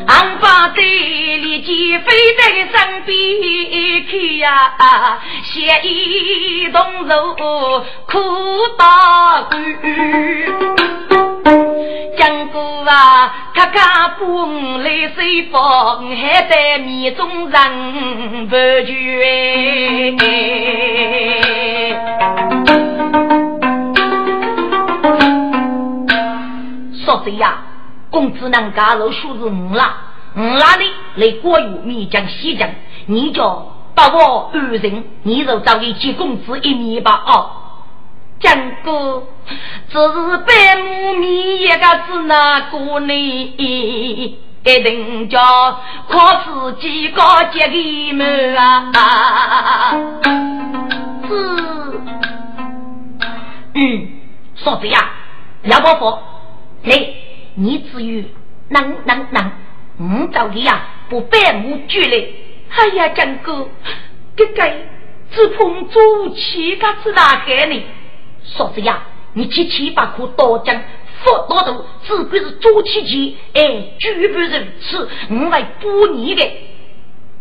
[0.08, 2.06] 俺把队里鸡飞
[2.38, 2.42] 在
[2.74, 3.16] 身边
[4.10, 4.74] 去呀，
[5.44, 8.20] 写一动手苦
[8.78, 9.56] 打鬼。
[12.18, 14.48] 江哥啊，咔咔不
[14.80, 20.18] 来水风，还在迷中人不觉。
[20.18, 20.26] 说
[27.28, 27.58] 谁呀？
[28.10, 29.98] 公子能加入数字五啦，
[30.38, 32.70] 五啦的来过于岷江西江，
[33.06, 33.44] 你就
[33.94, 37.52] 把我二人，你就找一接公子一米吧哦。
[38.40, 39.24] 江哥，
[39.90, 43.14] 这是百亩米一个是哪个呢？
[43.14, 45.42] 一定叫
[46.08, 49.92] 靠自己高洁的门啊！
[51.28, 52.02] 是，
[53.74, 54.08] 嗯，
[54.56, 55.12] 说子呀，
[55.64, 56.18] 要不服
[56.84, 56.96] 来，
[57.60, 58.24] 你至于
[58.70, 59.52] 能能能，
[60.00, 62.36] 嗯，到底呀，不被我拒嘞。
[62.70, 63.68] 哎呀，江哥，
[64.36, 64.72] 这个
[65.32, 67.84] 只碰主气，他是哪个呢？
[68.44, 69.02] 嫂子呀，
[69.34, 70.80] 你去七把苦刀将
[71.24, 74.48] 佛刀头，只管是做起去，哎，绝不如
[74.80, 76.44] 此，我来补你的。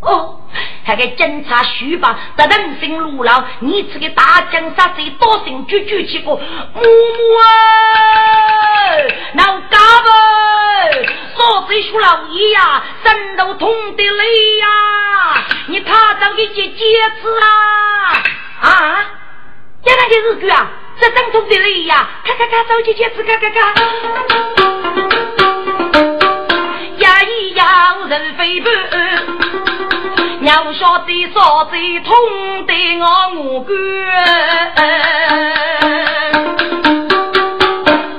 [0.01, 0.41] 哦，
[0.85, 7.45] 还给警察徐吧，得人心路老，你这个大江杀贼，多心举举起个木木啊，
[9.35, 10.09] 老嘎子，
[11.37, 14.67] 嫂子说老爷呀，心都痛的泪呀，
[15.69, 16.75] 你他找一些戒
[17.23, 17.47] 指啊
[18.61, 19.05] 啊，
[19.85, 20.71] 现在的日子啊。
[20.99, 22.09] 这正宗的雷呀！
[22.25, 23.61] 咔咔咔，手机戒指，咔咔咔。
[26.97, 28.73] 呀咿呀，人飞奔，
[30.47, 31.73] 要晓得嫂子
[32.05, 33.75] 痛得我无干。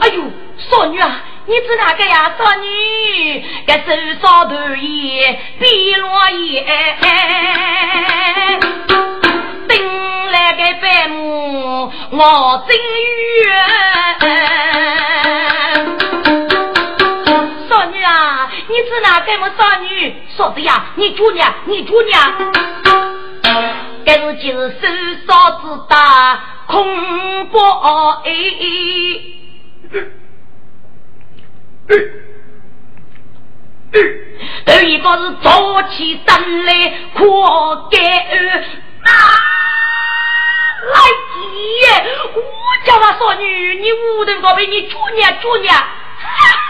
[0.01, 0.23] 哎呦，
[0.57, 2.34] 少女啊，你是哪个呀？
[2.38, 3.86] 少女，这手
[4.21, 6.65] 上头也碧落叶。
[10.57, 12.75] 个白母我真
[13.45, 13.45] 冤，
[17.69, 20.15] 少女啊，你是哪个么少女？
[20.38, 22.53] 嫂子呀，你主娘，你主娘，
[24.05, 24.69] 这是就是
[25.25, 28.31] 手嫂子打空包哎，
[34.65, 36.71] 头一个是坐起身来
[37.15, 39.09] 阔盖啊。
[40.93, 40.93] 来
[41.33, 42.39] 姐，我
[42.85, 45.85] 叫他少女，你屋头高被你主娘主娘，哈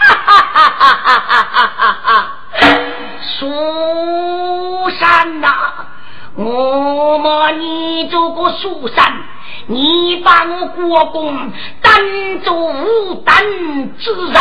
[0.08, 2.37] 哈哈哈哈哈哈哈！
[3.38, 5.48] 蜀山呐，
[6.34, 9.22] 我骂你这个蜀山，
[9.66, 13.44] 你把我国公当做无胆
[13.98, 14.34] 之人。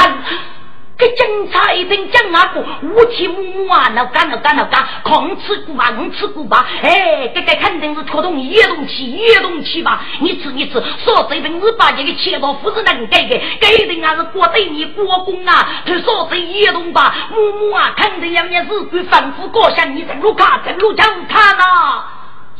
[0.97, 10.01] 给警察一定讲那个无体无母啊，那干那干那干，空吃苦吧，硬吃苦吧，哎，这个肯定是拖动越动气越动气吧？
[10.19, 15.83] 你吃你吃，说这等是把这个钱到夫子能给的，给的还是国对你国公啊？
[15.85, 22.03] 他说这越动吧，母母啊，肯定要你日子丰富过下，你正路卡正路讲看呐，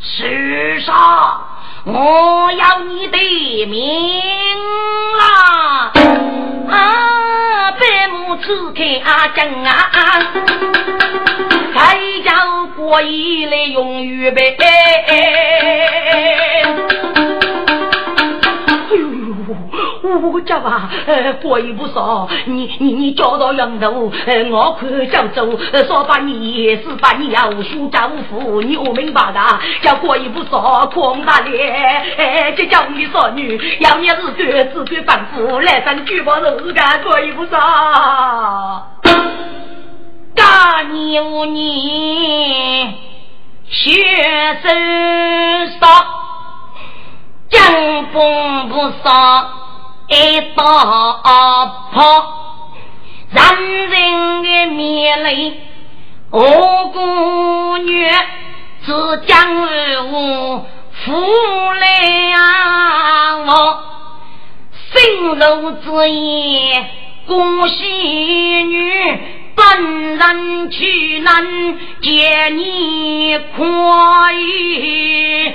[0.00, 0.94] 世上，
[1.84, 3.18] 我要你的
[3.66, 4.56] 命
[5.18, 5.92] 啦！
[6.70, 9.90] 啊，白母子听啊听啊，
[11.74, 14.56] 再要过一来，永远别。
[20.18, 22.28] 我叫啊，呃，过意不少。
[22.46, 29.40] 你你你叫到杨头，呃，我看叫走，说把你也是把你要输丈夫，你我明白的。
[29.82, 38.86] 叫过意不少，空大脸，哎，这叫你少女，要你是个自个反复来生举报人家过意不少。
[40.34, 42.94] 干牛你
[43.68, 43.92] 学
[44.62, 45.86] 生少，
[47.50, 49.67] 江风不少。
[50.08, 50.62] 一道
[51.92, 52.00] 破，
[53.30, 55.60] 让人的面泪。
[56.30, 58.26] 我姑娘
[58.84, 58.92] 只
[59.26, 59.36] 将
[60.10, 60.66] 我
[61.04, 61.12] 负
[61.72, 61.86] 来！
[63.46, 63.84] 我
[64.92, 64.94] 心
[65.26, 66.90] 如之言，
[67.26, 68.92] 恭喜女
[69.54, 75.54] 本人去能见你快意。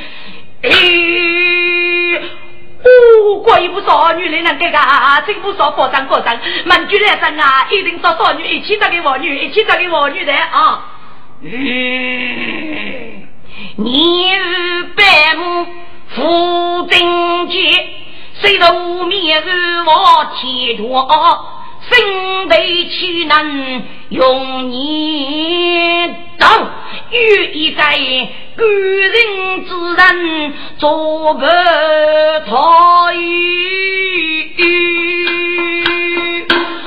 [2.83, 4.77] 哦，过一不少女来能给个，
[5.25, 10.85] 真不少保障保障，满居来生啊，一定找少女一起找给我女，一起找给我女的啊。
[11.41, 11.49] 嗯，
[13.77, 14.31] 你
[14.95, 15.65] 百亩
[16.09, 17.89] 富贞洁，
[18.41, 21.07] 谁都面是我铁托，
[21.89, 26.07] 身体岂能容你
[26.37, 26.47] 等？
[27.11, 27.15] 欲
[27.53, 27.81] 一介
[28.57, 31.47] 举人之人做个
[32.47, 33.13] 托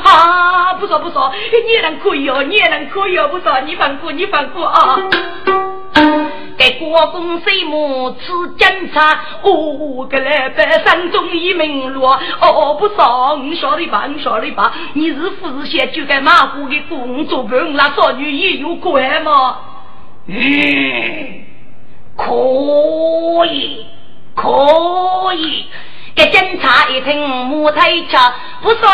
[0.06, 0.74] 啊。
[0.74, 1.32] 不说不说，
[1.66, 4.98] 你也能可以哦，你也能可以哦，不说你放过，你放过啊。
[6.58, 14.06] 给国公水母吃检查，哦，给来百山中一名路，哦，不说，你晓得吧？
[14.06, 14.72] 你晓得吧？
[14.94, 19.58] 你是富士县就该马虎的工作兵，那少女也有关吗？
[20.26, 21.44] 嗯，
[22.16, 23.86] 可以，
[24.34, 25.66] 可以。
[26.16, 28.16] 给警察一听，木推车
[28.62, 28.88] 不说，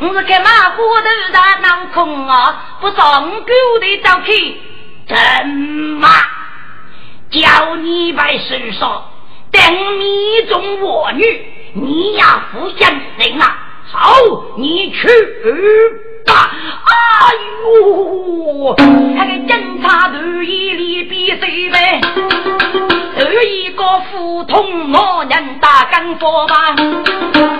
[0.00, 3.46] 我是开马虎的大脑空啊，不上狗
[3.80, 4.60] 的早去，
[5.08, 5.16] 怎
[5.48, 6.06] 么？
[7.30, 9.02] 叫你把身上
[9.50, 9.62] 等
[9.98, 12.84] 你中我女，你呀负责
[13.16, 13.56] 任啊！
[13.90, 14.14] 好，
[14.58, 15.08] 你去
[16.24, 16.50] 吧。
[16.86, 16.92] 哎
[17.64, 18.74] 呦，
[19.14, 22.00] 那个警察队一里比谁呗？
[23.18, 26.54] 有一个普通老人打干活吗？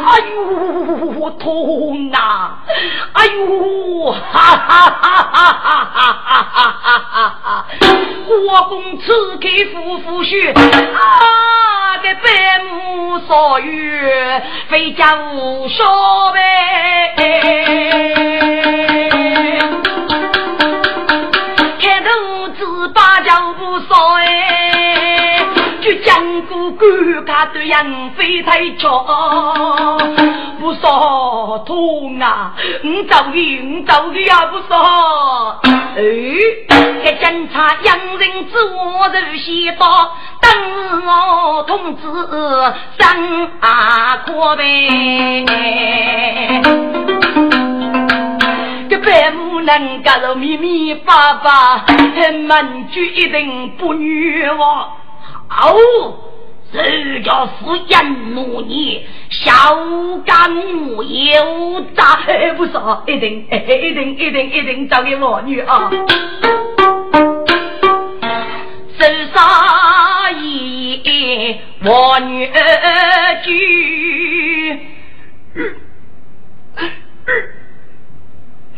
[0.05, 2.59] 哎呦，痛啊！
[3.13, 6.43] 哎呦，哈哈哈哈哈哈
[6.83, 7.67] 哈哈哈！
[8.27, 14.01] 国公赐给夫妇婿，啊，的百亩所余，
[14.69, 16.41] 非家无说呗。
[21.81, 25.45] 开头子八家不少哎，
[25.81, 29.05] 就讲过官家的杨飞太巧，
[30.61, 32.55] 不少痛啊！
[32.83, 35.61] 你走的，你走的呀，不少。
[35.65, 36.03] 哎，
[37.05, 39.87] 这警察洋人之我如先到，
[40.41, 40.51] 等
[41.07, 42.03] 我通知
[42.99, 44.63] 上阿哥呗。
[48.93, 54.87] 这白木能干了咪咪爸爸，门主一定不冤枉。
[55.49, 55.75] 好，
[56.71, 56.79] 这
[57.21, 59.51] 个是人奴你小
[60.27, 62.19] 干木有诈，
[62.59, 65.91] 不说一定一定一定一定交给我女啊。
[68.99, 71.57] 是啥意？
[71.83, 74.81] 我女儿句。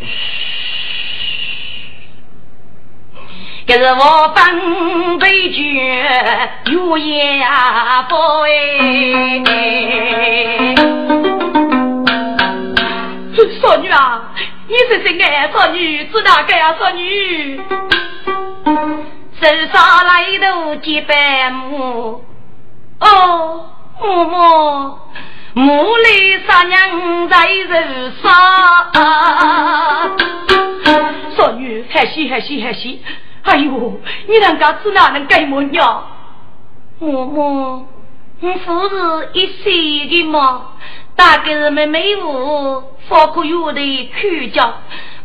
[3.67, 5.63] 这是我分杯酒，
[6.73, 7.43] 有也
[8.09, 8.49] 不哎。
[13.61, 14.31] 少女啊，
[14.69, 16.07] 你是谁爱少女？
[16.11, 16.75] 是哪个呀？
[16.79, 17.61] 少女，
[19.41, 22.25] 手上来头几百亩，
[23.01, 23.67] 哦，
[24.01, 24.99] 嬷嬷。
[25.57, 26.09] 母来
[26.49, 28.91] 杀娘在人杀，
[31.37, 33.01] 少女还喜还喜还喜，
[33.43, 36.09] 哎呦，你两家子哪能改么样？
[37.01, 37.85] 嬷嬷，
[38.41, 40.73] 我不是一岁的嘛，
[41.15, 44.75] 大概是妹妹我放过有的口角，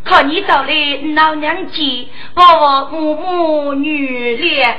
[0.04, 2.44] 靠你找来老娘家，我
[2.92, 4.78] 嬷嬷女咧。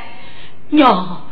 [0.71, 1.23] 娘，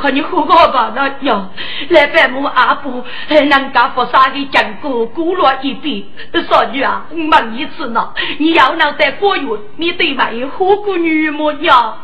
[0.00, 1.50] 看你喝个吧，那娘
[1.90, 6.04] 来拜母阿婆， 人家佛山的讲过古落一遍。
[6.48, 9.46] 少女啊，问一次呢，你要能在国院，
[9.76, 11.98] 你对外喝过女么娘？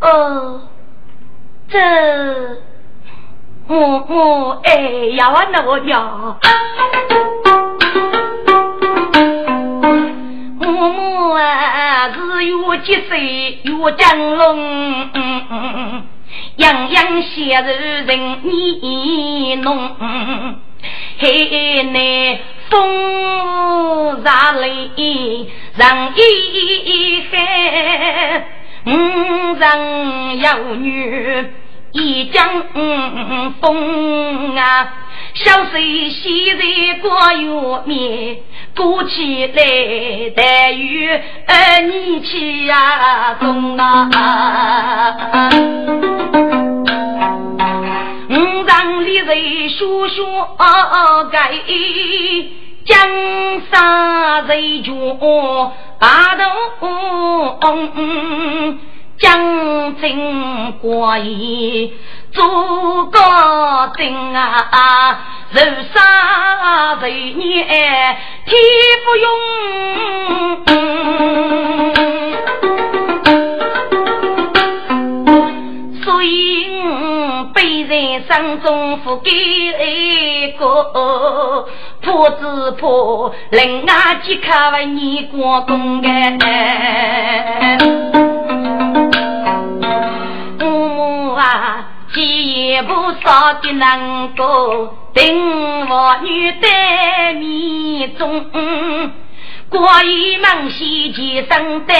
[0.00, 0.60] 哦，
[1.68, 1.78] 这
[3.68, 3.76] 我
[4.08, 4.74] 我哎
[5.16, 6.38] 呀，我那娘。
[10.66, 15.12] 父母啊，日月吉岁越金龙，
[16.56, 17.68] 样样写肉
[18.04, 19.96] 人你弄，
[21.18, 28.44] 嘿那风沙里人一海，
[28.86, 28.88] 五
[29.54, 31.46] 人有女。
[31.96, 32.62] 一江
[33.60, 34.92] 风啊。
[35.34, 36.62] 小水洗在
[37.00, 38.36] 过月面，
[38.74, 41.08] 过起来待遇
[41.46, 44.08] 二年起呀中啊！
[48.30, 50.56] 五丈里人说说
[51.30, 51.52] 该，
[52.86, 52.98] 江
[53.70, 55.18] 山人穷
[55.98, 56.34] 大
[56.80, 58.78] 同，
[59.18, 61.92] 将军挂印，
[62.32, 65.20] 做高僧啊！
[65.54, 65.60] 寿
[65.94, 67.64] 山为业，
[68.44, 68.56] 替
[69.04, 69.26] 父庸。
[76.04, 76.66] 所以
[77.54, 80.64] 被人上中府给一个
[82.02, 86.08] 破纸破，另外几颗为念广东的。
[91.46, 91.92] 母啊。
[92.14, 96.68] 一步少的能够等我女的
[97.34, 98.46] 面中，
[99.68, 101.96] 过一门西岐生丹，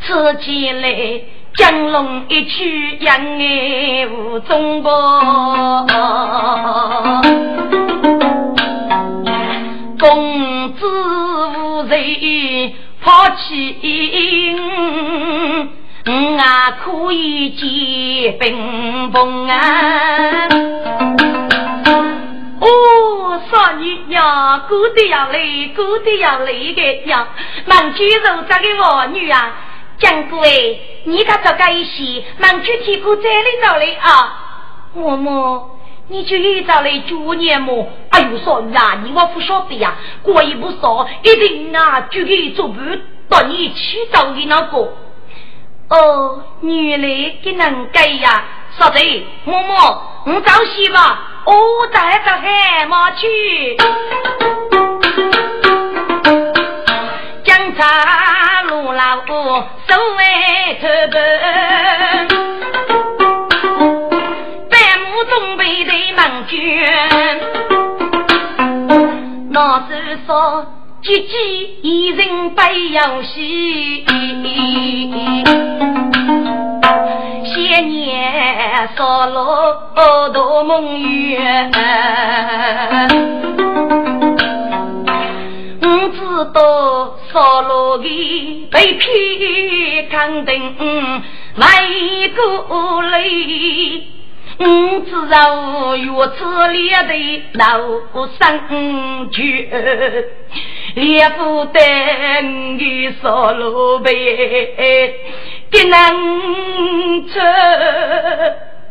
[0.00, 1.20] 此起来
[1.54, 5.86] 江龙一曲，扬爱无中国。
[10.00, 10.86] 公子
[11.58, 13.76] 无罪抛弃，
[16.04, 20.48] 我啊可以结冰崩啊。
[22.60, 27.28] 哦，少女呀，过得要累，过得要累的呀。
[27.66, 29.54] 忙去肉这个儿女啊，
[29.98, 34.38] 江贵，你可做个一些，忙去提裤这里走来啊。
[34.96, 35.62] 嬷嬷，
[36.08, 37.88] 你就一早来祝年么？
[38.10, 39.94] 哎呦，少女啊，你我不晓得呀。
[40.24, 42.80] 过一不少，一定啊，就给做不
[43.28, 44.94] 到你去找的那个。
[45.92, 47.06] 哦，原来
[47.42, 48.42] 给能改呀。
[48.78, 48.98] 说的，
[49.44, 51.28] 嬷嬷，我早些吧。
[51.44, 53.76] 我带着海马去，
[57.44, 59.34] 江茶路老手
[60.16, 60.24] 为
[60.80, 62.28] 头奔，
[64.70, 66.58] 百亩准备的忙卷，
[69.50, 70.64] 那是说
[71.02, 74.04] 急急一人背游戏。
[77.44, 81.72] 些年少了大梦圆，
[85.80, 86.20] 我知
[86.54, 90.76] 道少了的被骗肯定
[91.56, 91.66] 没
[92.36, 93.24] 过来，
[94.58, 94.64] 我
[95.00, 96.06] 知道月
[96.38, 97.66] 子里的老
[98.38, 98.40] 生
[99.32, 99.40] 绝，
[100.94, 104.10] 连负担的少了呗。
[105.70, 107.40] 给能出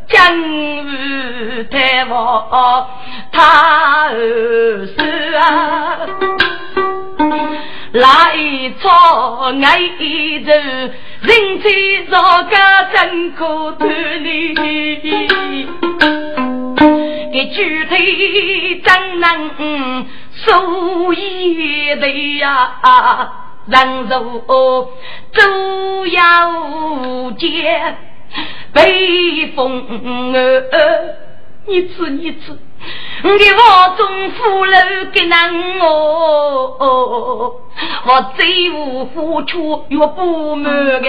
[0.08, 0.20] 江
[0.84, 0.90] 湖
[1.70, 2.90] 太王，
[3.32, 6.00] 他儿孙啊，
[7.94, 8.04] 来
[8.82, 9.78] 朝爱
[10.44, 10.52] 走，
[11.22, 11.30] 人
[11.62, 11.66] 在
[12.10, 12.56] 朝个
[12.92, 13.88] 真可叹
[14.24, 14.28] 哩，
[17.32, 18.90] 给具体怎
[19.20, 19.30] 能
[20.44, 22.08] 说一的
[22.40, 23.32] 呀？
[23.68, 24.42] 人如
[25.32, 27.98] 舟要见
[28.74, 29.86] 北风
[30.34, 31.16] 儿，
[31.68, 32.58] 你知你知，
[33.24, 34.78] 我的王中富楼
[35.14, 37.54] 给难哦，
[38.06, 41.06] 我最无付出又不满的，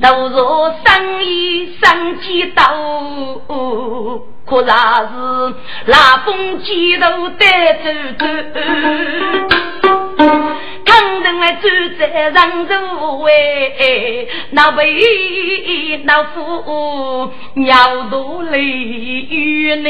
[0.00, 4.26] 都说生意生计多。
[4.46, 5.54] 可那是
[5.86, 7.84] 拉风街头带走
[8.18, 8.26] 走，
[10.84, 11.68] 康人来走
[12.00, 19.88] 在人头位，那为那夫鸟都泪雨呢。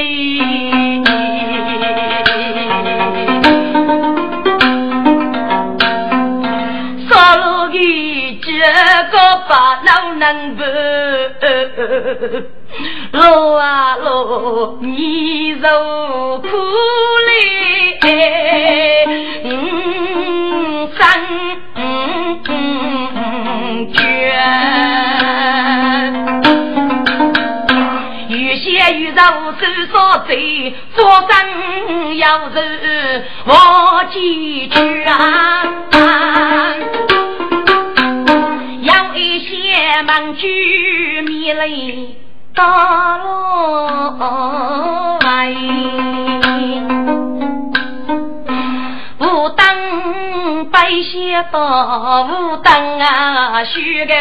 [9.11, 9.17] 个
[9.49, 10.63] 把老能不？
[13.13, 16.49] 路啊路，你受苦
[17.27, 17.99] 嘞，
[19.45, 21.01] 嗯，三
[23.93, 23.99] 卷，
[28.29, 28.65] 有些
[29.01, 29.19] 有肉
[29.59, 29.95] 手烧
[30.27, 30.31] 嘴，
[30.95, 30.99] 做
[31.29, 31.31] 生
[32.19, 32.57] 要是
[33.47, 33.51] 我
[34.13, 35.13] 几句啊，
[35.91, 35.99] 要
[39.91, 42.15] 一些忙句米嘞。
[42.55, 44.17] 大罗
[45.21, 45.51] 来，
[49.19, 54.15] 武当白些到武当啊，须个，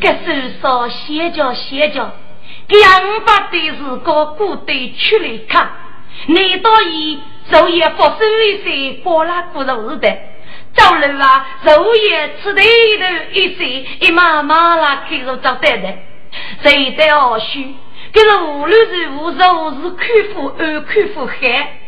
[0.00, 2.10] 这是说歇着歇脚，
[2.68, 2.90] 两
[3.26, 5.68] 百的是个古代出来看，
[6.26, 7.18] 你到伊
[7.50, 10.16] 昼夜发生一些波拉古肉的。
[10.72, 12.68] 走路啊，昼夜吃的头
[13.32, 15.92] 一岁一妈妈啦，开始找对的，
[16.62, 17.74] 谁在二叔？
[18.12, 21.80] 可是无论是无肉是看富二看富海，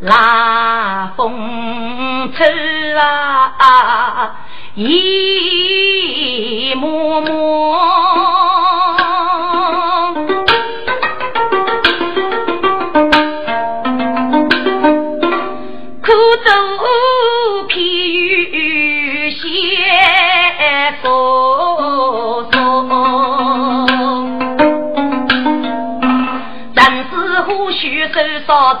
[0.00, 2.44] 拉风车
[3.58, 4.36] 啊，
[4.74, 7.61] 一幕幕。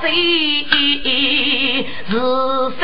[0.02, 2.12] 手烧贼，是
[2.80, 2.82] 生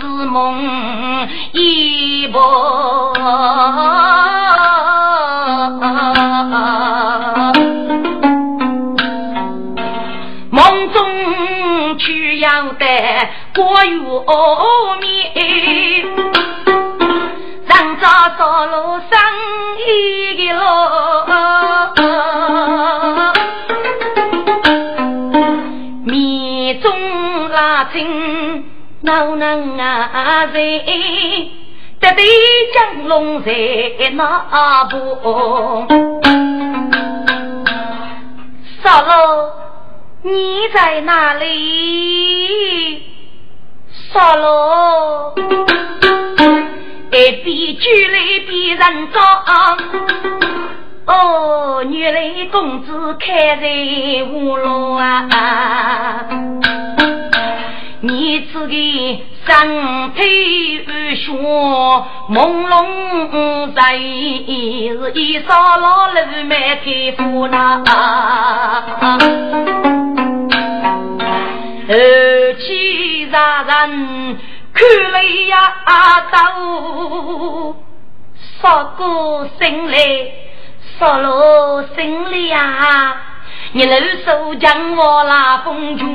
[0.00, 2.38] 是梦一步。
[10.50, 12.84] 梦中去要得
[13.54, 13.96] 过月
[15.00, 16.04] 面，
[17.66, 18.06] 上早
[18.36, 18.74] 上路
[19.10, 19.18] 上
[19.86, 19.88] 一
[20.46, 20.60] 个路，
[27.96, 28.64] 中拉筋
[29.00, 30.60] 哪能啊在？
[31.98, 32.24] 得对
[32.74, 33.50] 江龙在
[34.12, 34.96] 那步，
[38.82, 39.10] 少路。
[40.22, 43.02] 你在哪里？
[44.12, 45.32] 杀喽！
[47.10, 49.20] 一边举来边人找。
[51.06, 53.66] 哦，原来公子开在
[54.32, 56.26] 五路啊！
[58.00, 61.32] 你自己身体无血，
[62.28, 64.00] 朦胧在是
[65.14, 67.82] 一扫老路没开夫呐。
[71.88, 74.38] 二七杀人，
[74.74, 75.74] 看来呀
[76.32, 77.76] 都
[78.60, 79.96] 杀过心里，
[80.98, 83.16] 杀了心里呀，
[83.76, 83.92] 一路
[84.24, 86.06] 手将我拉风卷，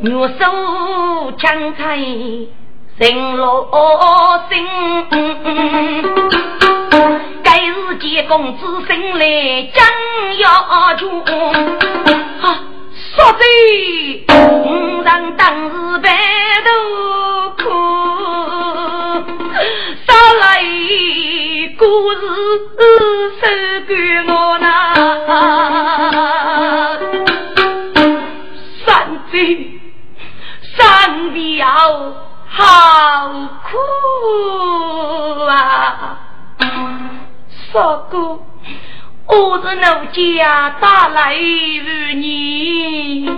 [0.00, 3.68] 右手枪开心落
[4.48, 4.66] 心。
[7.42, 9.24] 该是见公子心来
[9.74, 9.84] 将
[10.38, 10.48] 要
[10.96, 11.22] 穷。
[13.14, 13.44] 说的，
[14.64, 16.08] 五人当时白
[16.64, 16.70] 头
[21.78, 22.18] 故事
[23.40, 23.46] 收
[23.86, 23.94] 给
[24.26, 24.66] 我那
[28.84, 28.86] 三
[29.30, 29.36] 姐
[30.76, 31.64] 三表
[32.48, 32.58] 好
[33.62, 33.70] 苦
[35.46, 36.18] 啊，
[37.70, 38.40] 说哥。
[39.28, 43.30] 我是奴家打来与你，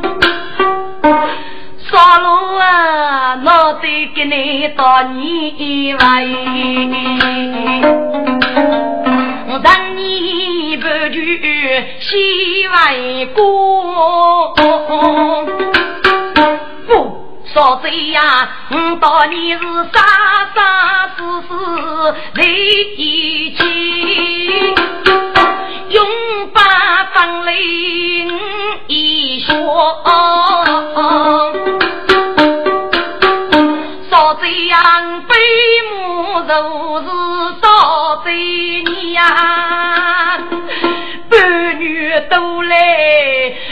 [1.90, 6.24] 杀路啊，我得给你到你来，
[9.62, 12.74] 让你不惧西外
[13.34, 14.54] 过。
[16.86, 16.90] 不，
[17.52, 18.20] 嫂子呀，
[18.70, 19.58] 我到你是
[19.92, 20.00] 傻
[20.54, 21.48] 傻死死
[22.36, 24.74] 在一起。
[25.90, 26.06] 用
[26.54, 26.62] 八
[27.12, 28.28] 方令
[28.86, 29.54] 一说，
[34.10, 35.34] 少这样悲
[35.90, 37.06] 母都是
[37.62, 40.38] 少这你呀，
[41.28, 42.76] 半女都来，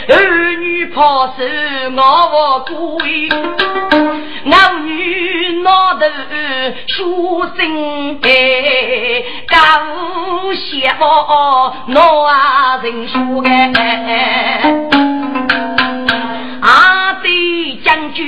[0.09, 1.43] 儿女抛手
[1.95, 3.29] 我归。
[4.51, 6.05] 我女脑头
[6.87, 8.27] 书生哎，
[9.47, 9.55] 高
[10.55, 11.05] 羡慕
[11.93, 11.95] 我
[12.81, 13.13] 人书
[13.45, 13.47] 哎，
[16.61, 18.25] 阿对将军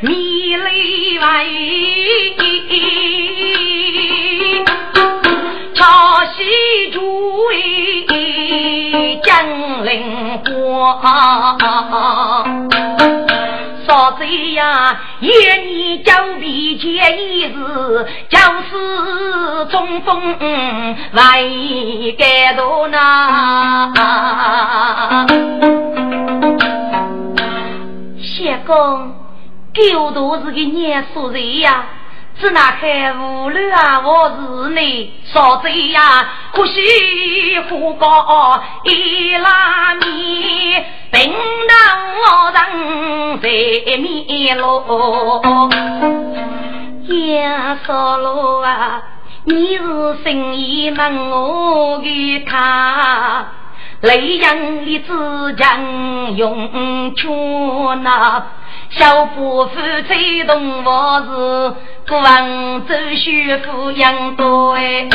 [0.00, 1.44] 你来为，
[5.74, 6.98] 朝夕诸
[7.44, 9.30] 位将
[9.84, 11.02] 领光。
[13.92, 14.24] 少这
[14.54, 17.52] 呀，一年交比结一日，
[18.30, 20.34] 就是中风
[21.12, 23.92] 万一感动呐。
[28.18, 29.12] 谢公，
[29.74, 31.84] 狗都是个念书人呀。
[32.40, 36.00] 是那海无路啊，我是你少贼呀，
[36.52, 36.80] 可惜
[37.70, 41.32] 火高一拉面，平
[41.68, 41.76] 当
[42.16, 43.48] 我人在
[43.98, 44.82] 面路。
[47.34, 49.02] 呀，少路啊，
[49.44, 49.84] 你是
[50.24, 53.46] 生意门我给他，
[54.00, 58.46] 雷阳的子将用全呐。
[58.94, 61.74] 小伯父吹动我是
[62.08, 65.08] 广州学府养多哎，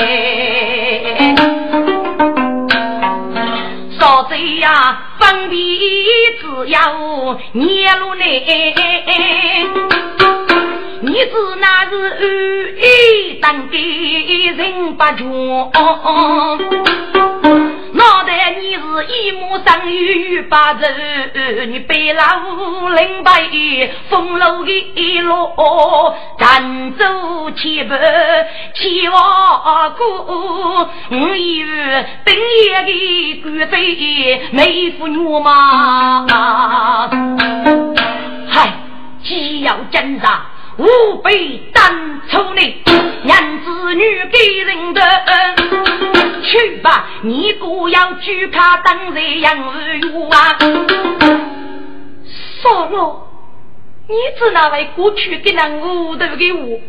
[3.99, 5.59] 少子呀，方便
[6.41, 6.79] 只要
[7.51, 8.73] 你路内，
[11.01, 12.25] 你知那是二
[12.79, 15.71] 一当给人不穷。
[17.93, 20.85] 脑袋你是一目生于八州，
[21.67, 23.33] 你背了五零八
[24.09, 25.33] 风楼的路，
[26.39, 27.05] 战走
[27.51, 27.97] 千百
[28.73, 30.03] 千万古，
[31.11, 36.27] 我以为本夜的贵妃美妇女嘛，
[38.49, 38.73] 嗨，
[39.23, 40.46] 既要挣扎，
[40.77, 42.83] 吾辈当初你，
[43.23, 45.01] 娘子女给人的。
[46.43, 49.99] 去吧，你不要去他当人养儿
[50.31, 50.57] 啊！
[52.61, 53.27] 算了，
[54.07, 56.79] 你只那位过去给那屋头给我，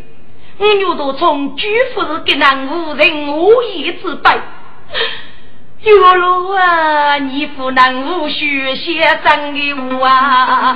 [0.59, 4.29] 我又都从居夫是给那无人无义之辈。
[5.81, 10.75] 月落啊，你不能无须先生给我啊！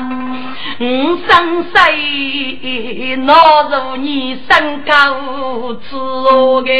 [0.79, 0.85] 我
[1.27, 3.33] 生谁哪
[3.69, 4.93] 如你身高
[5.89, 5.95] 之
[6.63, 6.71] 个？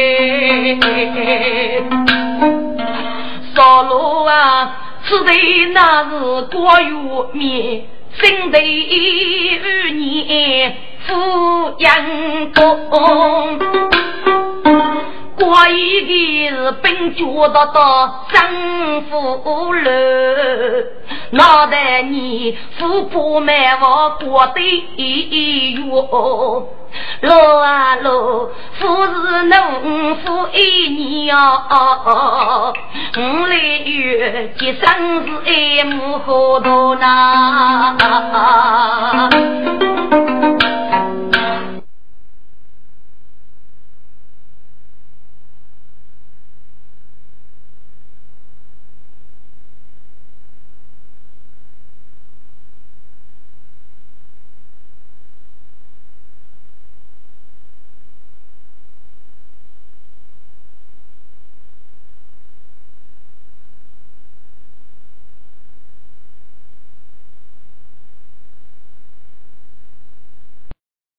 [3.53, 4.73] 少罗啊，
[5.05, 6.09] 此地那是
[6.43, 6.91] 国月
[7.33, 10.71] 面，生得与你
[11.05, 11.93] 抚养
[12.53, 13.59] 公。
[15.35, 19.89] 我一个是本觉得到生父了，
[21.31, 24.61] 脑袋你富婆买我过的
[25.75, 26.69] 哟，
[27.21, 28.11] 老啊老，
[28.79, 32.73] 富是农夫一年哦，
[33.17, 33.55] 五来
[33.85, 37.95] 月结生是爱母好多呐。